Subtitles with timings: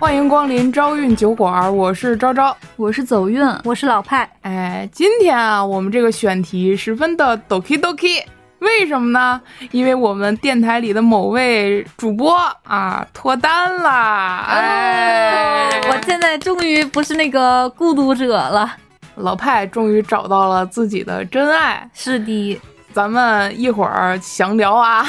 [0.00, 4.26] 欢迎光临朝韵酒馆，我是昭昭，我是走运，我是老派。
[4.40, 8.24] 哎，今天啊，我们这个选题十分的 doki doki，
[8.60, 9.38] 为什么呢？
[9.72, 14.46] 因为我们电台里的某位主播啊脱单啦！
[14.48, 18.74] 哎，我现在终于不是那个孤独者了，
[19.16, 21.86] 老派终于找到了自己的真爱。
[21.92, 22.58] 是的，
[22.94, 25.06] 咱们一会儿详聊啊。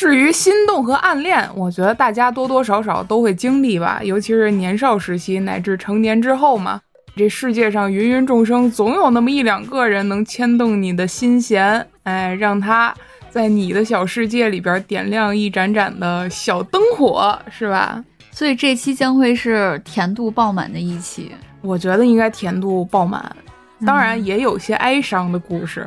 [0.00, 6.80] 至于心动和暗恋，我觉得大家多多少少都会经历吧，尤其是年少时期乃至成年之后嘛。
[7.14, 12.94] 这世界上芸芸众生，总有那么一两个人能牵动你的心弦，哎，让他
[13.28, 18.02] 在你的小世界里边点亮一盏盏的小灯火，是吧？
[18.30, 21.30] 所以这期将会是甜度爆满的一期，
[21.60, 23.36] 我觉得应该甜度爆满，
[23.84, 25.86] 当然也有些哀伤的故事。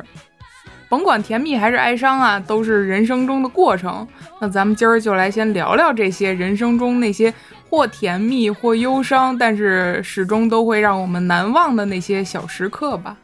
[0.88, 4.06] 甭管甜蜜还是哀伤啊，都是人生中的过程。
[4.40, 7.32] 那咱们今儿就来先聊聊这些人生中那些
[7.68, 13.16] 或甜蜜或忧伤，但是始终都会让我们难忘的那些小时刻吧。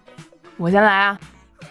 [0.56, 1.18] 我先来啊，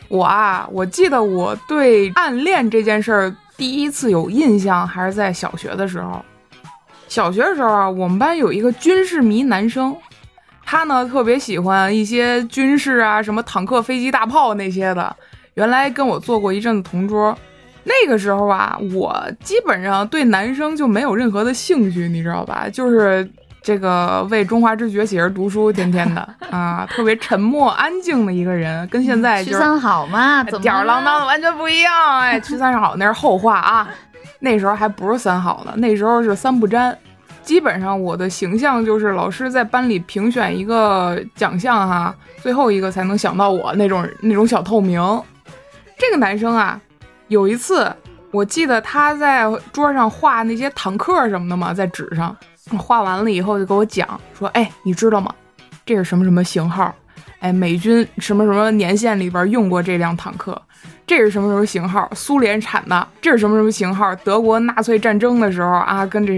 [0.08, 6.24] 我啊，我记得我对暗恋这件事儿第一次有印象还是在小学的时候。
[7.08, 9.96] 小学的时候啊，我们班有一个军事迷男生，
[10.64, 15.16] 他呢特别喜欢一些军事啊，什么坦克、飞机、大炮那些的。
[15.60, 17.38] 原来跟我做过一阵子同桌，
[17.84, 22.70] 那个时候啊，我基本上对男生就没有任何的兴趣，你知道吧？
[22.72, 23.30] 就是
[23.62, 32.20] 这个为中华之崛起而读书，天天的 啊，特别沉默安静的一个人，跟现在曲三好嘛，吊儿郎当的完全不一样。
[32.22, 33.90] 哎，曲三好那是后话啊，
[34.40, 36.98] 那时候还不是三好呢，那时候是三不沾。
[37.44, 45.02] 基本上我的形象就是老师在班里评选一个奖项哈，最后一个才能想到我那种那种小透明。
[46.00, 46.80] 这个男生啊，
[47.28, 47.94] 有一次
[48.32, 52.36] 我记得他在桌上画那些坦克什么的嘛，在纸上
[52.78, 55.30] 画完了以后就给我讲说：“哎，你知道吗？
[55.86, 56.96] 这是什么什么型号？
[57.42, 60.60] 哎，美军什么什么年限里边用过这辆坦克？
[61.06, 62.10] 这是什么什么型号？
[62.16, 63.06] 苏联产的？
[63.22, 64.16] 这是什么什么型号？
[64.18, 66.34] 德国纳粹战争的时候啊，跟这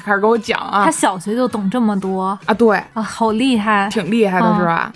[0.00, 0.84] 开始给我讲啊。
[0.86, 2.54] 他小学就懂这么多啊？
[2.54, 4.90] 对啊，好厉害，挺厉害的是吧？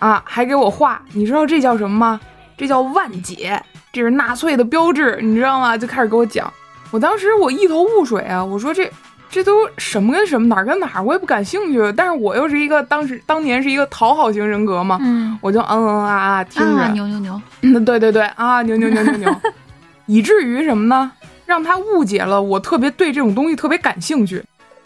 [0.00, 2.20] 啊，还给我画，你知道这叫什么吗？”
[2.56, 3.60] 这叫万解，
[3.92, 5.76] 这是纳粹的标志，你知道吗？
[5.76, 6.52] 就开始给我讲，
[6.90, 8.90] 我当时我一头雾水啊，我说这
[9.30, 11.92] 这都什么跟什么，哪跟哪，我也不感兴趣。
[11.96, 19.40] 但是我又是一个当时当年是一个讨好型人格嘛，嗯，我就嗯嗯啊啊听着，牛牛牛，对对对啊，牛牛牛牛牛，
[20.06, 21.10] 以至于什么呢？
[21.46, 24.42] 让他误解了我特别对这种东西特别感兴趣。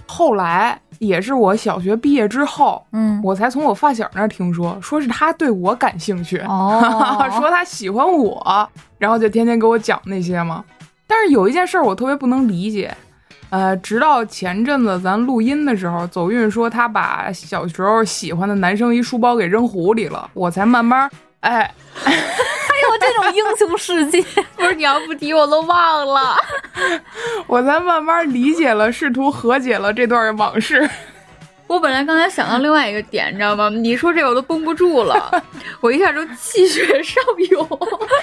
[0.08, 0.80] 后来。
[0.98, 8.68] 也是我小学毕业之后，嗯，我才从我发小那儿听说，说是他对我感兴趣，哦， 说他喜欢我，
[8.98, 10.64] 然后就天天给我讲那些嘛。
[11.06, 12.92] 但是有一件事我特别不能理解，
[13.50, 21.08] 呃，直到前阵子咱录音的时候，走运说他把小时候喜欢的男生一书包给扔湖里了，我才慢慢，
[21.42, 21.72] 哎。
[22.82, 24.24] 有这种英雄事迹，
[24.56, 26.36] 不是你要不提我都忘了，
[27.46, 30.88] 我才慢慢理解了，试图和解了这段往事。
[31.66, 33.68] 我本来刚才想到另外一个点，你知道吗？
[33.68, 35.30] 你说这个我都绷不住了，
[35.80, 37.68] 我一下就气血上涌，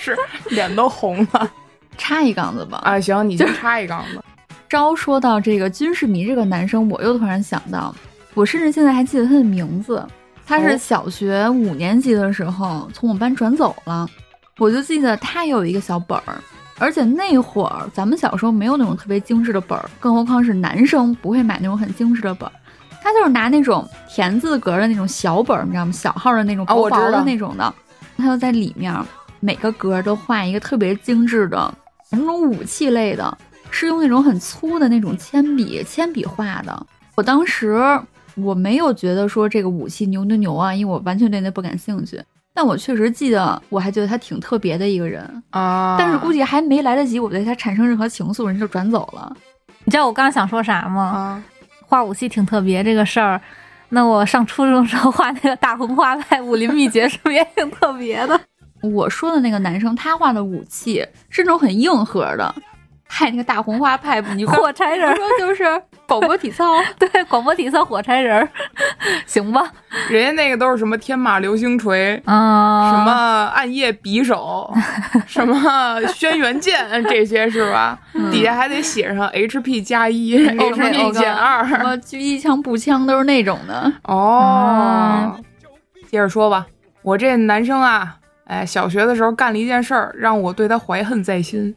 [0.02, 0.18] 是
[0.50, 1.50] 脸都红了。
[1.98, 4.22] 插一杠子吧，啊，行，你就插一杠子。
[4.68, 7.94] 招说到这个军事迷这个男生，我又突然想到，
[8.34, 10.04] 我甚至现在还记得他的名字，
[10.46, 14.08] 他是小学五年级的时候从我们班转走了。
[14.58, 16.42] 我就记得他有一个小本儿，
[16.78, 22.52] 而且那会儿咱们小时候没有那种特别精致的本儿，更何况是男生不会买那种很精致的本儿。
[23.02, 25.92] 他就是拿那种田字格的那种小本儿，你知道吗？
[25.92, 27.74] 小号的那种薄薄的那种的。
[28.18, 28.96] 他就在里面
[29.42, 31.74] 每个格都画一个特别精致的
[32.10, 33.38] 那种武器类的，
[33.70, 36.88] 是用那种很粗的那种铅笔铅笔画的。
[37.16, 37.78] 我当时
[38.36, 42.22] 我没有觉得说这个武器牛牛牛啊，因为我完全对那不感兴趣。
[42.56, 45.98] 但我确实记得，我还觉得他挺特别的一个人啊。
[46.00, 49.36] 但是估计还没来得及我对他产生任何情愫，人就转走了。
[49.84, 51.02] 你知道我刚刚想说啥吗？
[51.04, 51.44] 啊，
[51.86, 53.40] 画武器挺特别这个事儿。
[53.90, 58.40] 那我上初中时候画那个大红花派武林秘诀是不是也挺特别的？
[58.81, 62.56] 我说的那个男生，他画的武器是那种很硬核的。
[63.07, 65.63] 嗨，那个大红花派，你 火柴人说就是
[66.07, 66.66] 广播体操，
[67.00, 68.48] 对，广播体操火柴人，
[69.25, 69.72] 行吧？
[70.10, 73.12] 人家那个都是什么天马流星锤啊，什么
[73.54, 74.69] 暗夜匕首，
[75.25, 77.98] 什么轩辕剑，这些是吧？
[78.31, 83.92] 底下还得写上 HP 加一，HP 减二，什么狙击枪、步枪都是那种的。
[84.04, 85.40] 哦，
[86.10, 86.66] 接着说吧，
[87.01, 91.74] 我这男生啊，哎，小学的时候干了一件事儿，让我对他怀恨在心。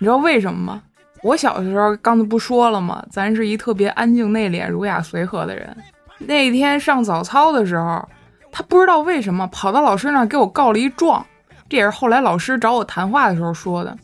[0.00, 0.82] 你知道为什么吗？
[1.22, 3.04] 我小的时候刚才不说了吗？
[3.10, 5.76] 咱是一特别安静内敛、儒雅随和的人。
[6.16, 8.02] 那一天上早操的时候，
[8.50, 11.24] 他不知道为什么跑到老师那儿给我告了一状，
[11.68, 13.94] 这也是后来老师找我谈话的时候说的。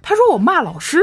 [0.00, 0.98] 他说我骂老师，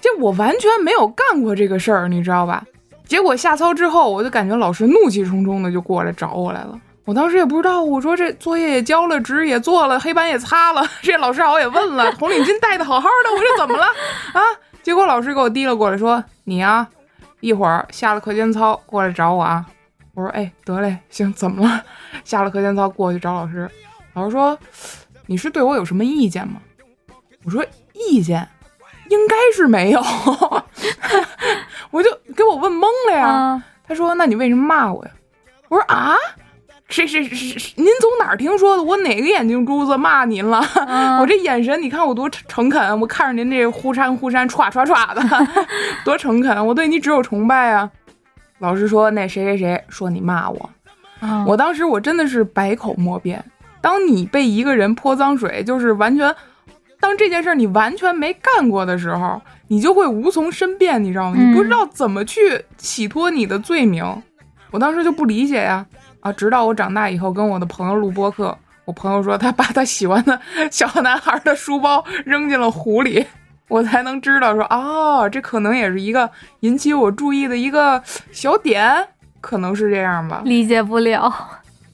[0.00, 2.64] 这我完全没有干过这个事儿，你知道吧？
[3.06, 6.80] 结果下操之后，我就感觉老师怒气冲冲的就过来找我来了。
[7.04, 13.84] 我当时也不知道，我说这作业也交了，纸也做了，黑板也擦了，这老师好也问了，红领巾戴的好好的，我说怎么了
[14.32, 14.40] 啊？
[14.82, 16.88] 结果老师给我递了过来，说你啊，
[17.40, 19.66] 一会儿下了课间操过来找我啊。
[20.14, 21.82] 我说哎，得嘞，行，怎么了？
[22.24, 23.70] 下了课间操过去找老师。
[24.14, 24.58] 老师说
[25.26, 26.54] 你是对我有什么意见吗？
[27.44, 27.62] 我说
[27.92, 28.48] 意见
[29.10, 30.02] 应该是没有，
[31.90, 33.62] 我就给我问懵了呀。
[33.86, 35.10] 他说那你为什么骂我呀？
[35.68, 36.16] 我说啊。
[36.94, 38.82] 是是是是，您从哪儿听说的？
[38.82, 40.62] 我哪个眼睛珠子骂您了？
[41.20, 45.46] 我这眼神，你看我多诚恳，我看着您这忽闪忽闪、歘歘歘的，
[46.04, 46.64] 多诚恳！
[46.64, 47.90] 我对你只有崇拜啊！
[48.60, 50.70] 老师说那谁谁谁说你骂我，
[51.44, 53.44] 我当时我真的是百口莫辩。
[53.80, 56.32] 当你被一个人泼脏水，就是完全，
[57.00, 61.36] 当这件事你完全没干过的时候，你就会无从申辩，你知道吗？
[61.36, 64.04] 你不知道怎么去洗脱你的罪名。
[64.70, 65.74] 我当时就不理解呀。
[65.74, 66.03] 啊！
[66.32, 70.38] 直到我长大以后，跟我的朋友录播客，我朋友说他把他喜欢的
[70.70, 73.24] 小男孩的书包扔进了湖里，
[73.68, 76.30] 我才能知道说哦，这可能也是一个
[76.60, 79.08] 引起我注意的一个小点，
[79.40, 80.42] 可能是这样吧。
[80.44, 81.32] 理解不了。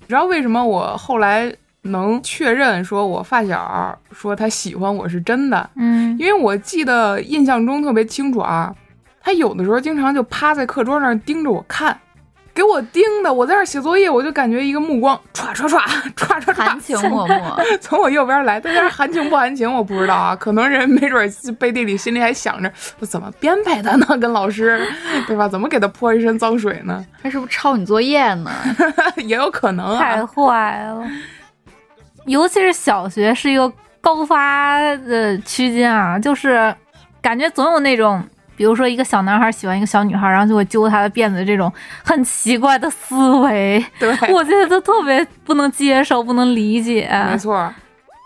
[0.01, 5.71] 你知道为什么我后来能确认说我发小说他喜欢我是真的？
[5.77, 8.75] 嗯，因为我记得印象中特别清楚啊，
[9.21, 11.97] 他有的时候经常就趴在课桌那儿盯着我看。
[12.61, 15.81] 给我盯的，我在这写作业，我就感觉一个目光唰唰唰
[16.15, 18.61] 唰唰唰，含情脉脉， 从我右边来。
[18.61, 20.37] 在那含情不含情，我不知道啊。
[20.37, 24.07] 可能人没准背地里心里还想着，我怎么编排他呢？
[24.19, 24.87] 跟老师，
[25.27, 25.49] 对吧？
[25.49, 27.03] 怎么给他泼一身脏水呢？
[27.23, 28.51] 他是不是抄你作业呢？
[29.25, 29.99] 也有可能啊。
[29.99, 31.03] 太坏了，
[32.27, 33.73] 尤其是小学是一个
[34.03, 36.77] 高发的区间啊，就是
[37.23, 38.23] 感觉总有那种。
[38.61, 41.73] 比如说，一个小男孩喜欢一个小女孩，然后就会揪她的辫子，这种
[42.05, 47.09] 很奇怪的思维，对我觉得他特别不能接受，不能理解。
[47.31, 47.73] 没错，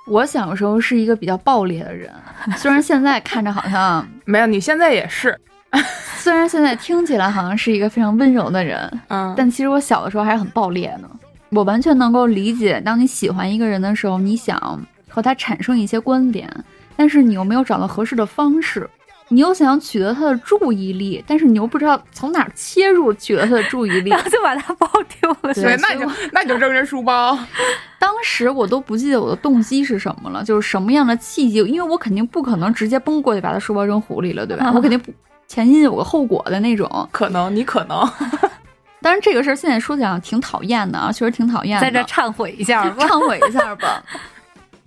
[0.09, 2.13] 我小时候是一个比较暴烈的人，
[2.59, 5.39] 虽然现在看着好像没有，你现在也是，
[6.19, 11.09] 虽然现在听起来好像是一个非常温柔的人，嗯，但其实我小的时候还是很暴烈的。
[11.51, 16.51] 我完全能够理解，当你喜欢一个人的时候，你想和他产生一些关联，
[16.97, 18.91] 但是你又没有找到合适的方式。
[19.29, 24.87] 你又想取得他的注意力，但是你又不知道从哪切入取得他的注意力，然后就把他包
[25.21, 25.55] 丢了。
[25.55, 27.37] 对，那你就那你就扔人书包。
[27.99, 34.71] 当时我都不记得我的动机是什么了，就是什么样的契机，因为我肯定不可能直接奔过去把他书包扔湖里了，对吧？
[34.77, 35.11] 我肯定不
[35.49, 37.09] 前因有个后果的那种。
[37.11, 38.07] 可能你可能，
[39.01, 41.83] 当然这个事儿现在说起来挺讨厌的啊，确实挺讨厌的。
[41.83, 44.03] 在这忏悔一下吧，忏悔一下吧。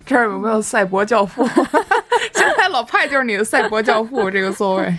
[0.08, 1.46] 这儿有没有赛博教父？
[2.32, 4.96] 现在老派就是你的赛博教父这个座位。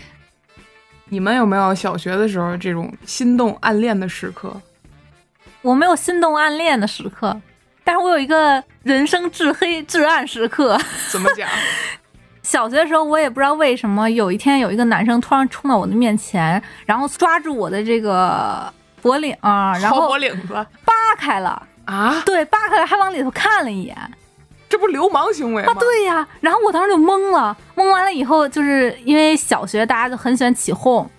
[1.05, 4.55] 你们有没有小学的时候这种心动暗恋的时刻？
[5.63, 7.35] 我没有心动暗恋的时刻，
[7.83, 10.79] 但是我有一个人生至黑至暗时刻。
[11.09, 11.49] 怎么讲？
[12.43, 20.53] 小学的时候，我也不知道为什么，有一天有一个男生突然冲到我的面前，然后抓住我的这个脖领，然后脖领子
[20.85, 22.21] 扒开了啊！
[22.23, 23.97] 对，扒开了，还往里头看了一眼。
[24.69, 25.73] 这不流氓行为吗？
[25.79, 31.09] 对呀，然后我当时就懵了，懵完了以后，就是因为小学大家就很喜欢起哄，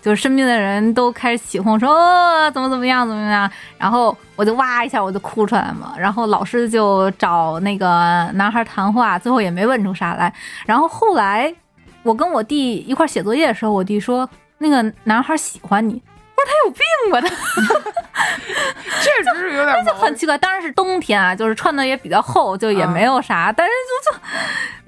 [0.00, 7.86] 就是身边的人都开始起哄说哦怎么怎么样怎么样，然后我就哇一下我就哭出来嘛，然后老师就找那个
[8.34, 10.32] 男孩谈话，最后也没问出啥来。
[10.64, 11.54] 然后后来
[12.02, 16.02] 我跟我弟一块写作业的时候，我弟说那个男孩喜欢你。
[16.46, 17.20] 他有病吧？
[17.20, 17.28] 他
[19.02, 20.36] 确实是有点， 就很奇怪。
[20.38, 23.52] 当然是冬天啊，就是穿的也比较厚，就也没有啥。
[23.52, 24.18] 但是就就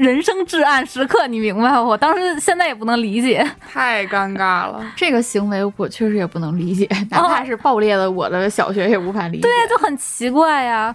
[0.05, 1.83] 人生至暗时刻，你明白吗？
[1.83, 4.85] 我当时现在也不能理解，太尴尬了。
[4.97, 9.43] 这个行为我确实也不能理解，哪怕是爆裂的，我的小学也无法理解。
[9.43, 10.95] 对呀，就很奇怪呀。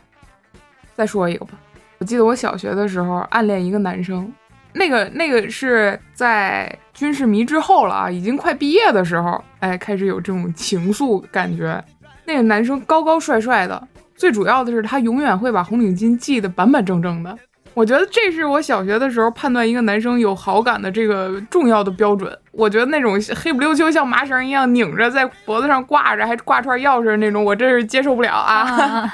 [0.96, 1.54] 再说一个吧，
[1.98, 4.32] 我记得我小学的时候暗恋一个男生。
[4.74, 11.84] 那个那个是在军事迷之后了啊，已经快毕业的时候，哎，开始有这种情愫感觉。
[12.26, 17.36] 那个男生高高帅帅的，最主要的是他永远会把红领巾系得板板正正的。
[17.74, 22.32] 我觉得这是我小学的时候判断一个男生有好感的这个重要的标准。
[22.52, 29.12] 我觉得那种黑不溜秋像麻绳一样拧着在脖子上挂着，还挂串钥匙那种，我真是接受不了啊。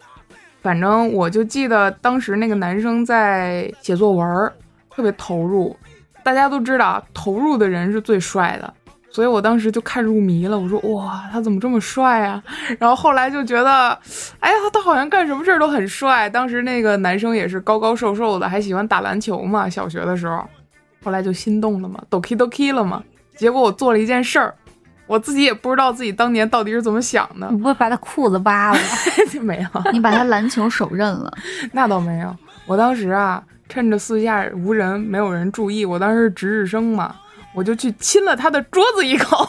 [0.60, 4.52] 反正我就记得当时那个男生在写作文。
[4.92, 5.74] 特别投入，
[6.24, 8.72] 大家都知道，投入的人是最帅的，
[9.10, 10.58] 所以我当时就看入迷了。
[10.58, 12.42] 我说哇，他怎么这么帅啊？
[12.78, 13.98] 然后后来就觉得，
[14.38, 16.28] 哎呀，他好像干什么事儿都很帅。
[16.28, 20.44] 当时那个男生也是高高瘦瘦的，还喜欢打篮球嘛，小学的时候。
[21.02, 23.02] 后来就心动了嘛，doki doki 了嘛。
[23.34, 24.54] 结果我做了一件事儿，
[25.06, 27.48] 我自己也不知道自己当年到底是怎么想的。
[27.50, 28.78] 你不会把他裤子扒了？
[29.40, 31.32] 没有，你把他篮球手刃了？
[31.72, 32.36] 那倒没有。
[32.66, 33.42] 我当时啊。
[33.70, 37.14] 趁着四下无人，没有人注意，我当时是值日生嘛，
[37.54, 39.46] 我就去亲了他的桌子一口，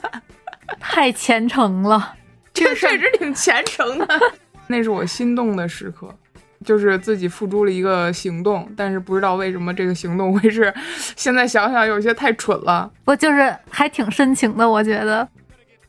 [0.78, 2.14] 太虔诚了，
[2.52, 4.06] 这确实挺虔诚的。
[4.68, 6.14] 那是我心动的时刻，
[6.64, 10.72] 就是自己付诸了一个行动，但是不知道为什么这个行动会是，
[11.16, 12.90] 现在想想有些太蠢了。
[13.04, 15.26] 不就是还挺深情的，我觉得。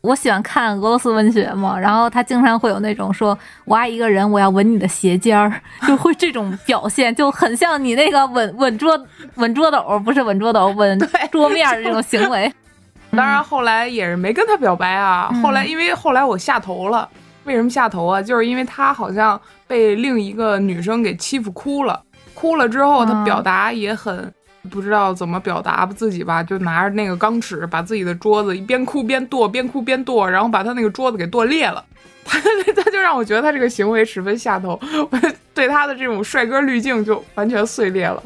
[0.00, 8.98] 我喜欢看俄罗斯文学嘛，然后他经常会有那种说，我爱一个人，我要吻你的鞋尖儿， 就会这种表现，就很像你那个吻吻桌
[9.34, 10.98] 吻桌斗，不是吻桌斗，吻
[11.32, 12.52] 桌面这种行为。
[13.10, 17.08] 当然后来也是没跟他表白啊，后来因为后来我下头了，
[17.44, 18.22] 为什么下头啊？
[18.22, 22.00] 就是因为他好像被另一个女生给欺负哭了，
[22.34, 24.32] 哭了之后他表达也很。
[24.70, 31.84] 不知道怎么表达自己吧，就拿着那个钢尺，把自己的桌子一边哭边剁，边哭边剁，然后把他那个桌子给剁裂了。
[32.24, 32.38] 他
[32.76, 34.78] 他就让我觉得他这个行为十分下头，
[35.10, 35.18] 我
[35.54, 38.22] 对他的这种帅哥滤镜就完全碎裂了。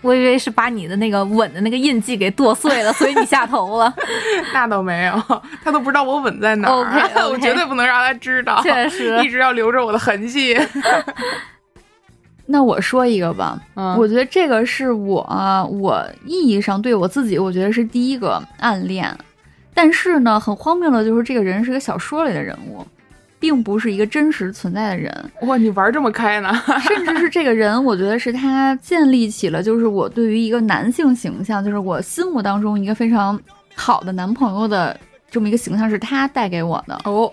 [0.00, 3.94] 我以为是把你的那个吻的那个印记给剁碎了，所以你下头了。
[4.52, 6.74] 那倒没有，他都不知道我吻在哪儿。
[7.30, 10.58] 我绝对不能让他知道，确实 一直要留着我的痕迹。
[12.46, 13.58] 那我说一个吧，
[13.98, 15.22] 我觉得这个是我
[15.72, 19.10] 我意义上对我自己，我觉得是第一个暗恋。
[19.72, 22.86] 但是呢，很荒谬的就是这个人是个小说里的人物，
[23.40, 25.30] 并不是一个真实存在的人。
[25.42, 26.52] 哇，你玩这么开呢？
[26.82, 33.40] 甚至是这个人，我觉得是他建立起了，就是我对于一个男性形象，就是我心目当中一个非常
[33.74, 34.96] 好的男朋友的
[35.30, 37.00] 这么一个形象，是他带给我的。
[37.04, 37.32] 哦，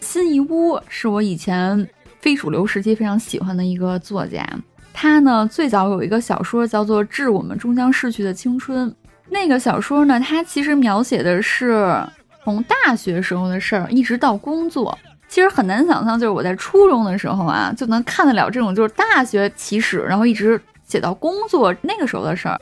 [0.00, 1.86] 新一屋是我以前。
[2.22, 4.46] 非主流时期非常喜欢的一个作家，
[4.92, 8.88] 他呢最早有一个小说叫做《致我们终将逝去的青春》。
[9.28, 12.00] 那个小说呢，它其实描写的是
[12.44, 14.96] 从大学时候的事儿，一直到工作。
[15.26, 22.60] 其实很难想象，就是我在初中的时候啊，就能看得了这种就是大学起始，然后一直写到工作那个时候的事儿。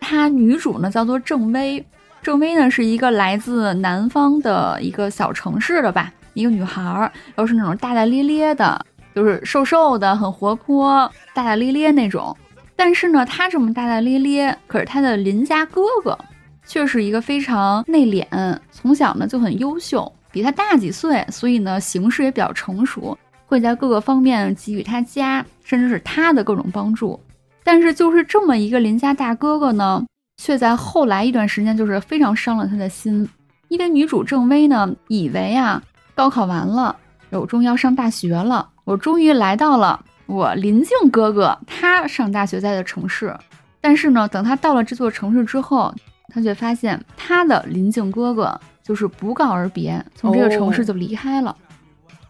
[0.00, 1.84] 他女主呢叫做郑薇，
[2.22, 8.86] 郑薇呢是一个来自南方的一个小城市的吧，一个女孩儿，又是那种大大咧咧的。
[9.14, 12.36] 就是瘦瘦的，很活泼，大大咧咧那种。
[12.74, 16.18] 但是呢，他这么大大咧咧，可是他的邻家哥哥
[16.66, 23.16] 却是一个非常内敛，从小呢就很优秀，比他大几岁，所以呢行事也比较成熟，
[23.46, 27.20] 会在各个方面给予他家甚至是他的各种帮助。
[27.62, 30.04] 但是就是这么一个邻家大哥哥呢，
[30.38, 33.28] 却在后来一段时间就是非常伤了他的心，
[33.68, 35.80] 因为女主郑薇呢以为啊
[36.14, 36.96] 高考完了，
[37.30, 38.68] 有终要上大学了。
[38.84, 43.36] 我终于来到了我临近哥哥他上大学在的城市，
[43.80, 45.94] 但是呢，等他到了这座城市之后，
[46.28, 51.54] 他却发现他的临近哥哥就是不告而别，从这个城市就离开了。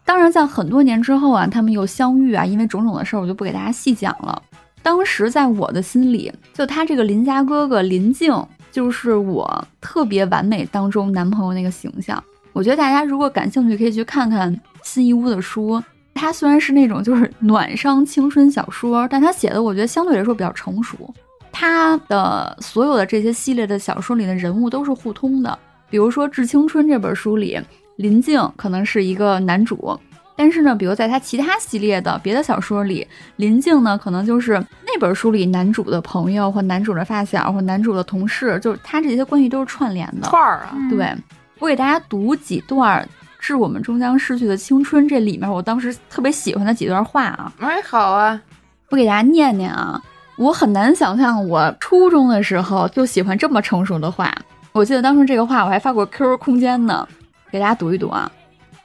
[0.05, 4.43] 当然，在很多年之后啊，他们又相遇啊，因为种种的事儿，我就不给大家细讲了。
[4.83, 8.35] 当时在我的心里，就他这个邻家哥哥林静，
[8.73, 12.23] 就是我特别完美当中男朋友那个形象。
[12.53, 15.81] 我觉得大家如果感兴趣，可以去看看新一屋的书。
[16.23, 21.13] 他虽然是那种就是暖伤青春小说，但他写的我觉得相对来说比较成熟。
[21.51, 25.59] 他的所有的这些系列的小说里的人物都是互通的。
[25.91, 27.61] 比如说《致青春》这本书里，
[27.97, 29.99] 林静可能是一个男主，
[30.37, 40.77] 但是呢，比如在他其他系列的别的小说里，林静呢可能就是那本书里男主的朋友或男主的发小或男主的同事，就是他这些关系都是串联的串儿啊。
[40.89, 41.13] 对，
[41.59, 43.05] 我给大家读几段。
[43.43, 48.41] 致我们终将逝去的青春，这里面我当时特别喜欢的几段话啊，哎，好啊，
[48.89, 50.01] 我给大家念念啊。
[50.37, 54.33] 我很难想象我初中的时候就喜欢这么成熟的话。
[54.71, 57.07] 我记得当时这个话我还发过 QQ 空间呢，
[57.51, 58.31] 给大家读一读啊。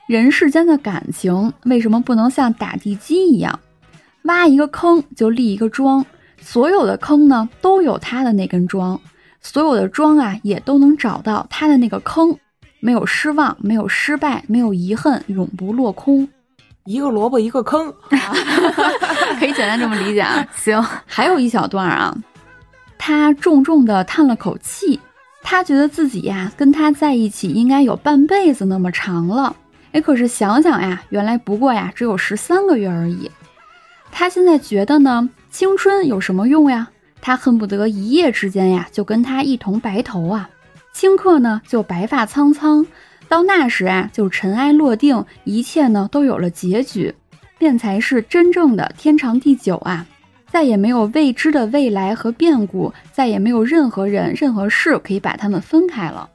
[0.07, 3.59] 人世间的感情为什么不能像打地基一样，
[4.23, 6.03] 挖一个坑就立一个桩？
[6.41, 8.99] 所有的坑呢都有它的那根桩，
[9.39, 12.35] 所有的桩啊也都能找到它的那个坑。
[12.79, 16.27] 没有失望，没有失败，没有遗恨，永不落空。
[16.85, 17.93] 一个萝卜一个坑，
[19.39, 20.47] 可以简单这么理解啊。
[20.55, 22.15] 行，还有一小段啊，
[22.97, 24.99] 他重重的叹了口气，
[25.43, 29.53] 他觉得自己呀跟他在一起应该有半辈子那么长了。
[29.91, 33.29] 哎，可是想想呀，原来不过呀只有十三个月而已。
[34.11, 36.87] 他现在觉得呢，青春有什么用呀？
[37.19, 40.49] 他恨不得一夜之间呀就跟他一同白头啊。
[40.97, 42.83] 顷刻呢就白发苍苍，
[43.27, 47.13] 到那时啊就尘埃落定，一切呢都有了结局，
[47.59, 50.07] 便才是真正的天长地久啊！
[50.49, 56.27] 再也没有未知的未来和变故，再也没有任何人、任何事可以把他们分开了。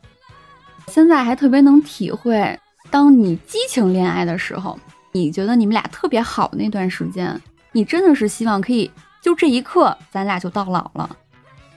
[0.86, 2.56] 现在还特别能体会，
[2.88, 4.78] 当你激情恋爱的时候，
[5.10, 7.36] 你觉得你们俩特别好那段时间，
[7.72, 8.88] 你真的是希望可以
[9.20, 11.16] 就这一刻咱俩就到老了。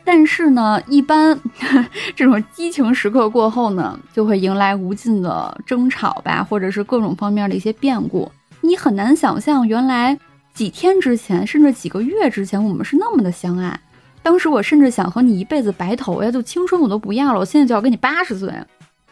[0.06, 1.38] 但是呢，一般
[2.16, 8.32] 这种激情时刻过后呢，就会迎来无尽的争吵吧，或者是各种方面的一些变故。
[8.62, 10.18] 你很难想象，原来
[10.54, 13.78] 几天之前，甚至几个月之前，我们是那么的相爱。
[14.22, 18.54] 当时我甚至想和你一辈子白头呀，就青春我都不要了，我现在就要跟你八十岁。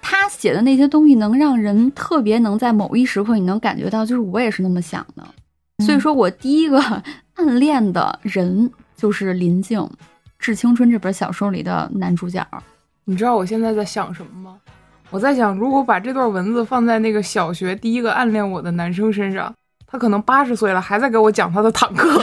[0.01, 5.25] 他写的那些东西，能让人特别能在某一时刻，你能感觉到，就是我也是那么想的。
[5.85, 6.79] 所以说我第一个
[7.35, 9.79] 暗恋的人就是林静，
[10.43, 12.45] 《致青春》这本小说里的男主角。
[13.05, 14.57] 你知道我现在在想什么吗？
[15.09, 19.53] 我在想，如果把这段文字放在那个小学第一个暗恋我的男生身上，
[19.87, 22.21] 他可能八十岁了，还在给我讲他的坦克。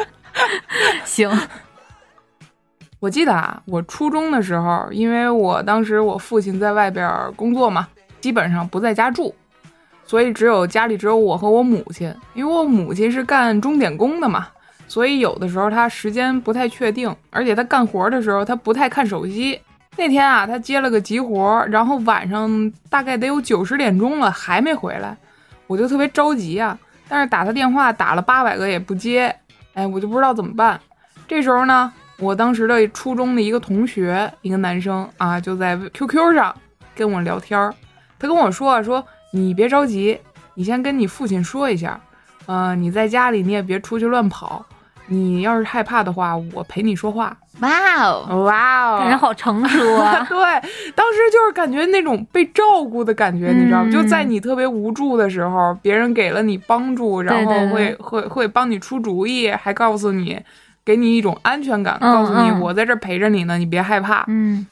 [1.06, 1.30] 行。
[2.98, 7.88] 我记得啊，我初中的时候，因为我当时我父亲在外边工作嘛，
[8.20, 9.34] 基本上不在家住，
[10.04, 12.14] 所以只有家里只有我和我母亲。
[12.34, 14.48] 因为我母亲是干钟点工的嘛，
[14.90, 19.58] 所以有的时候他时间不太确定，而且他干活的时候他不太看手机。
[19.96, 25.16] 那天啊，他接了个急活，然后晚上大概得有九十点钟了还没回来，
[25.68, 26.76] 我就特别着急啊。
[27.08, 29.32] 但是打他电话打了八百个也不接，
[29.74, 30.80] 哎，我就不知道怎么办。
[31.28, 31.92] 这时候呢。
[32.22, 36.54] 我当时的初中的一个同学，一个男生啊，就在 QQ 上
[36.94, 37.74] 跟我聊天儿。
[38.18, 40.20] 他跟我说啊：“说你别着急，
[40.52, 41.98] 你先跟你父亲说一下，
[42.44, 44.62] 呃，你在家里你也别出去乱跑。
[45.10, 50.24] 你要是害怕的话，我陪你说话。”哇哦，哇哦，感觉好成熟啊！
[50.30, 50.38] 对，
[50.94, 53.90] 当时就是感觉那种被照顾的感觉，你知道吗？
[53.92, 60.40] 就在你特别无助的时候，别人给了你帮助，然后会会会帮你出主意，还告诉你。
[60.82, 64.24] 给你一种安全感，告诉你我在这陪着你呢，你别害怕。
[64.28, 64.66] 嗯，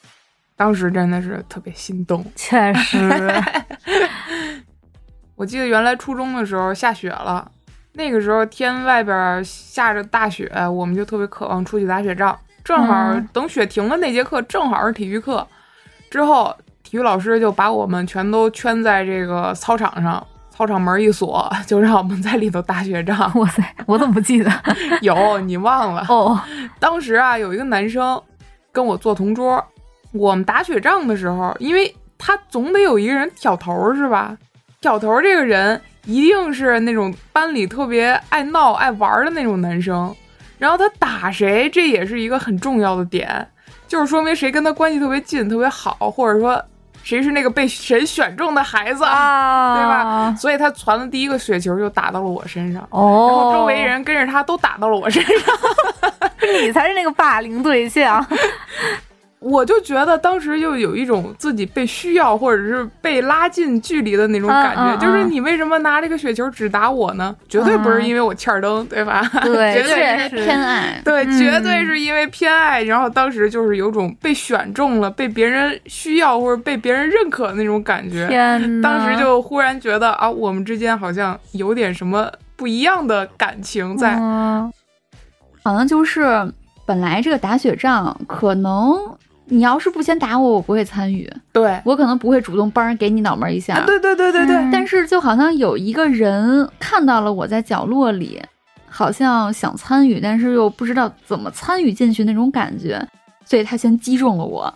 [0.57, 2.97] 当时真的是特别心动，确实。
[5.37, 7.49] 我记得原来初中的时候下雪了，
[7.93, 12.37] 那个时候天外边下着大雪，我们就特别渴望出去打雪仗。
[12.63, 15.45] 正好等雪停了那节课，正好是体育课，
[16.09, 20.25] 之后体育老师就把我们全都圈在这个操场上。
[20.51, 23.31] 操场门一锁，就让我们在里头打雪仗。
[23.39, 24.51] 哇塞，我怎么不记得？
[25.01, 26.05] 有你忘了？
[26.09, 26.37] 哦，
[26.81, 28.21] 当时啊，有一个男生
[28.73, 29.65] 跟我做同桌。
[30.11, 34.37] 我们打雪仗的时候，因为他总得有一个人挑头，是吧？
[34.81, 40.15] 挑头这个人一定是那种班里特别爱闹、爱玩的那种男生。
[40.57, 43.47] 然后他打谁，这也是一个很重要的点，
[43.87, 46.63] 就是说明谁跟他关系特别近、特别好，或者说。
[47.01, 49.77] 谁是那个被谁选中的孩子啊？
[49.77, 50.35] 对吧？
[50.37, 55.55] 所以他传的第一个雪球就打到了我身上，然后周围人跟着他都打到了我身上，
[56.61, 58.23] 你才是那个霸凌对象。
[59.39, 67.33] 我就觉得当时就有一种自己被需要或者是被拉近距离的那种感觉，就是你为什么拿这个雪球只打我呢？
[67.47, 69.21] 绝对不是因为我欠儿灯，对吧？
[69.43, 72.83] 对，绝对是偏爱，对，绝对是因为偏爱。
[72.83, 78.27] 然后当时就是有种被选中了、被别人需要或者被别人认可的那种感觉。
[78.27, 84.17] 天当时就忽然觉得啊，我们之间好像有点什么不一样的感情在，
[85.63, 86.45] 好像就是
[86.85, 88.97] 本来这个打雪仗可能。
[89.49, 91.31] 你要是不先打我，我不会参与。
[91.51, 93.83] 对我可能不会主动帮人给你脑门一下。
[93.85, 94.69] 对对对对对。
[94.71, 98.41] 但是就好像有一个人看到了我在角落里，
[98.87, 103.05] 好像想参与，但是又不知道怎么参与进去那种感觉，
[103.45, 104.73] 所以他先击中了我。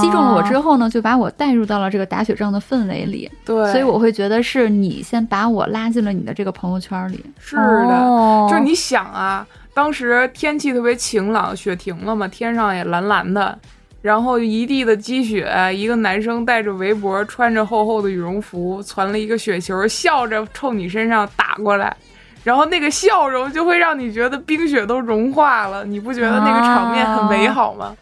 [0.00, 3.30] 击中了我之后呢，就把我带入到了这个打雪仗的氛围里。
[3.44, 3.70] 对。
[3.70, 7.24] 所以我会觉得是你先把我拉进了你的这个朋友圈里。
[7.38, 13.56] 是的，就是你想啊，当时天气特别晴朗，雪停了嘛，天上也蓝蓝的。
[14.00, 21.96] 然后一地的积雪，一个男生戴着围脖，穿着厚厚的羽绒服，攒了一个雪球，笑着冲你身上打过来，
[22.44, 27.96] 然后那个笑容就会让你觉得冰雪都融化了，你不觉得那个场面很美好吗？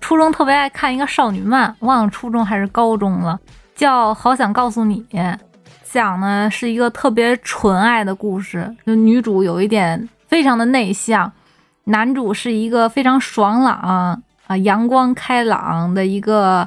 [0.00, 3.38] 初中特别爱看一个少女漫，忘了初中还是高中了，
[3.74, 5.04] 叫《好想告诉你》，
[5.84, 11.30] 讲的是一个特别纯爱的故事，就女主有一点非常的内向，
[11.84, 14.22] 男主是一个非常爽朗。
[14.48, 16.66] 啊，阳光开朗的一个，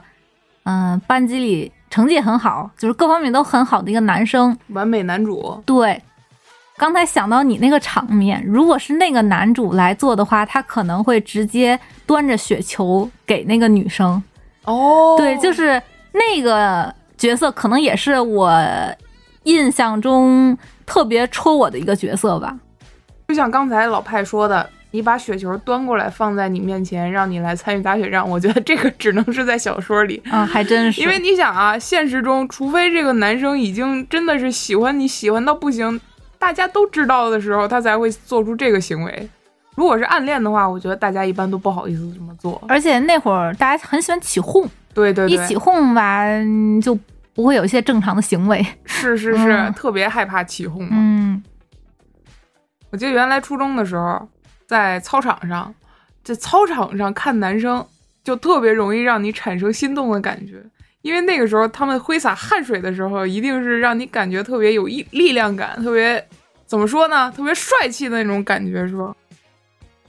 [0.64, 5.62] 嗯，班级里成绩很好，就是各方面都很好的一个男生，完美男主。
[5.66, 6.02] 对，
[6.78, 14.24] 刚才想到你那个场面，如果是那个男主来做的话，他可能会直接端着雪球给那个女生。
[14.64, 18.52] 哦，对，就是那个角色，可能也是我
[19.44, 22.56] 印象中特别戳我的一个角色吧。
[23.28, 30.22] 就像刚才老派说的，你把雪球端过来放在你面前，让你来参与打雪仗，我觉得这个只能是在小说里。
[30.30, 36.00] 啊，还真是，因为你想啊，现实中，除非这个男生已经真的是喜欢你，喜欢到不行，
[36.38, 39.30] 大家都知道的时候，他才会做出这个行为。
[39.76, 42.62] 如果是暗恋的话，我觉得大家一般都不好意思这么做。
[42.68, 46.94] 而且那会儿大家很喜欢起哄，对对对，一起哄吧，嗯就
[47.34, 48.64] 不会有一些正常的行为。
[48.84, 50.90] 是是是，嗯特别害怕起哄嘛。
[50.92, 51.42] 嗯，
[52.90, 54.28] 我记得原来初中的时候，
[54.72, 55.76] 在操场上，
[56.24, 57.86] 在操场上看男生，
[58.24, 60.64] 就特别容易让你产生心动的感觉，
[61.02, 66.26] 因为那个时候他们挥洒汗水的时候，一定是让你感觉特别有力力量感，特别
[66.66, 69.14] 怎么说呢，特别帅气的那种感觉，是吧？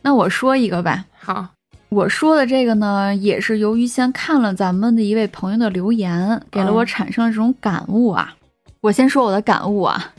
[0.03, 1.49] 那我说一个吧，好，
[1.89, 6.87] 我说的这个呢，也是由于先看了咱们的一位朋友的留言，给了我嗯。
[6.87, 8.33] 产生了这种感悟啊。
[8.81, 10.13] 我先说我的感悟啊，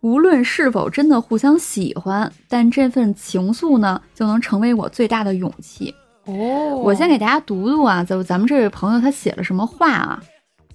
[0.00, 5.94] 无论是否真的互相喜欢，但这份情愫呢，就能成为我最大的勇气。
[6.24, 10.22] 哦我先给大家读读啊，就咱们这位朋友他写了什么话啊？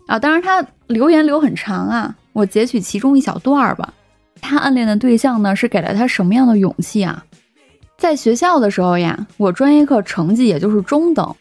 [0.07, 3.93] 啊，当然他留言留很长啊，我截取其中一小段儿吧。
[4.41, 7.23] 他暗恋的对象呢，是给了他什么样的勇气啊？
[7.97, 11.33] 在学校的时候呀，我专业课成绩也就是中等，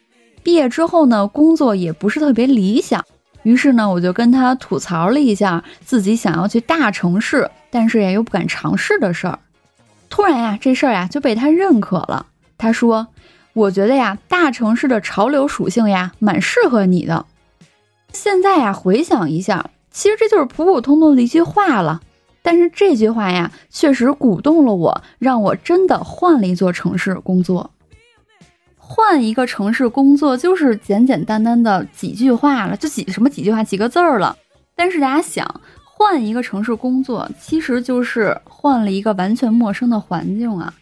[0.45, 3.05] 毕业之后呢，工作也不是特别理想。
[3.43, 9.39] 于是呢，我就跟他吐槽了一下自己想要去大城市，但是呀又不敢尝试的事儿。
[10.11, 12.27] 突然呀，这事儿呀就被他认可了。
[12.59, 13.09] 他说
[13.55, 17.25] ：“我觉得呀，大城市的潮流属性呀，蛮适合你的。”
[18.13, 22.03] 现在呀，回想一下，其实这就是普普通通的一句话了。
[22.43, 27.71] 但是这句话呀，确实鼓动了我，让我真的换了一座城市工作。
[28.77, 34.37] 换一个城市工作，就是简简单单的几句话了，就几什么几句话几个字儿了。
[34.77, 35.61] 但是大家想，
[36.03, 40.75] 换一个城市工作，其实就是换了一个完全陌生的环境啊。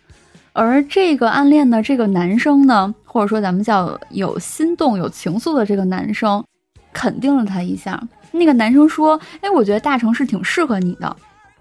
[0.54, 6.42] 而这个暗恋的这个男生呢，或者说咱们叫有心动、有情愫的这个男生，
[6.90, 8.02] 肯定了他一下。
[8.32, 11.14] 那个男生说：“哎，我觉得大城市挺适合你的。”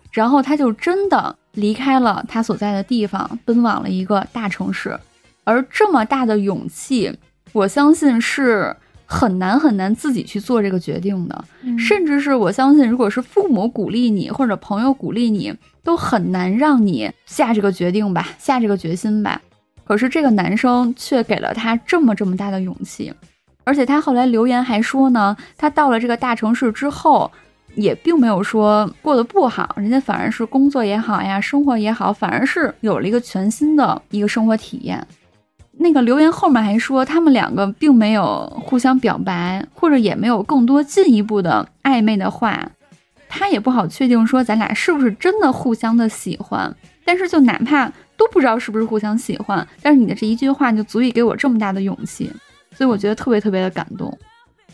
[0.10, 4.98] 然后他就真的离开了他所在的地方，奔往了一个大城市。
[5.44, 7.14] 而这么大的勇气，
[7.52, 8.74] 我相信是
[9.12, 11.44] 很难很难自己去做这个决定的。
[11.80, 15.52] 甚至是我相信，如果是父母鼓励你，或者朋友鼓励你，
[15.84, 19.42] 都很难让你下这个决定吧，下这个决心吧。
[19.84, 23.12] 可是这个男生却给了他这么这么大的勇气，
[23.64, 27.32] 而且他后来留言还说呢，他到了这个大城市之后，
[27.74, 35.04] 也并没有说过得不好，人家反而是工作也好呀，生活也好，反而是有了一个全新的一个生活体验。
[35.82, 42.70] 那个留言后面还说，他们两个并没有互相表白，或者也没有更多进一步的暧昧的话，
[43.30, 46.76] 他也不好确定说咱俩是不是真的互相的喜欢。
[47.06, 47.88] 但是就哪怕
[48.18, 52.32] 都不知道是不是互相喜欢，但是你的这一句话就足以给我这么大的勇气，
[52.76, 54.16] 所以我觉得特别特别的感动。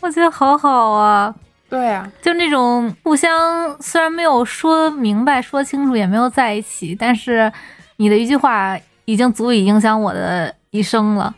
[0.00, 1.34] 我觉得好好啊，
[1.70, 7.50] 对啊、就那种互相虽然没有说明白、说清楚，也没有在一起，但是
[7.96, 11.34] 你的一句话已经足以影响我的一生了。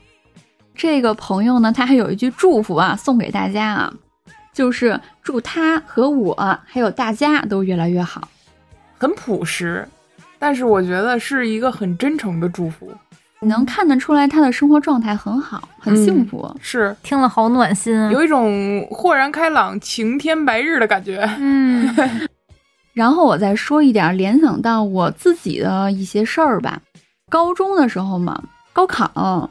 [0.75, 3.93] 这个朋友呢，他还有一句祝福啊，送给大家啊，
[4.53, 8.29] 就是祝他和我还有大家都越来越好。
[8.97, 9.87] 很朴实，
[10.38, 12.93] 但是我觉得是一个很真诚的祝福，
[13.41, 16.53] 你能看得出来他的生活状态很好，很幸福。
[16.61, 18.11] 是听了好暖心啊。
[18.12, 21.29] 有一种豁然开朗、晴天白日的感觉。
[21.38, 21.93] 嗯，
[22.95, 26.81] 然后我再说一点联想到我自己的一些事儿吧。
[27.31, 28.43] 高中的时候嘛，
[28.79, 29.51] 高考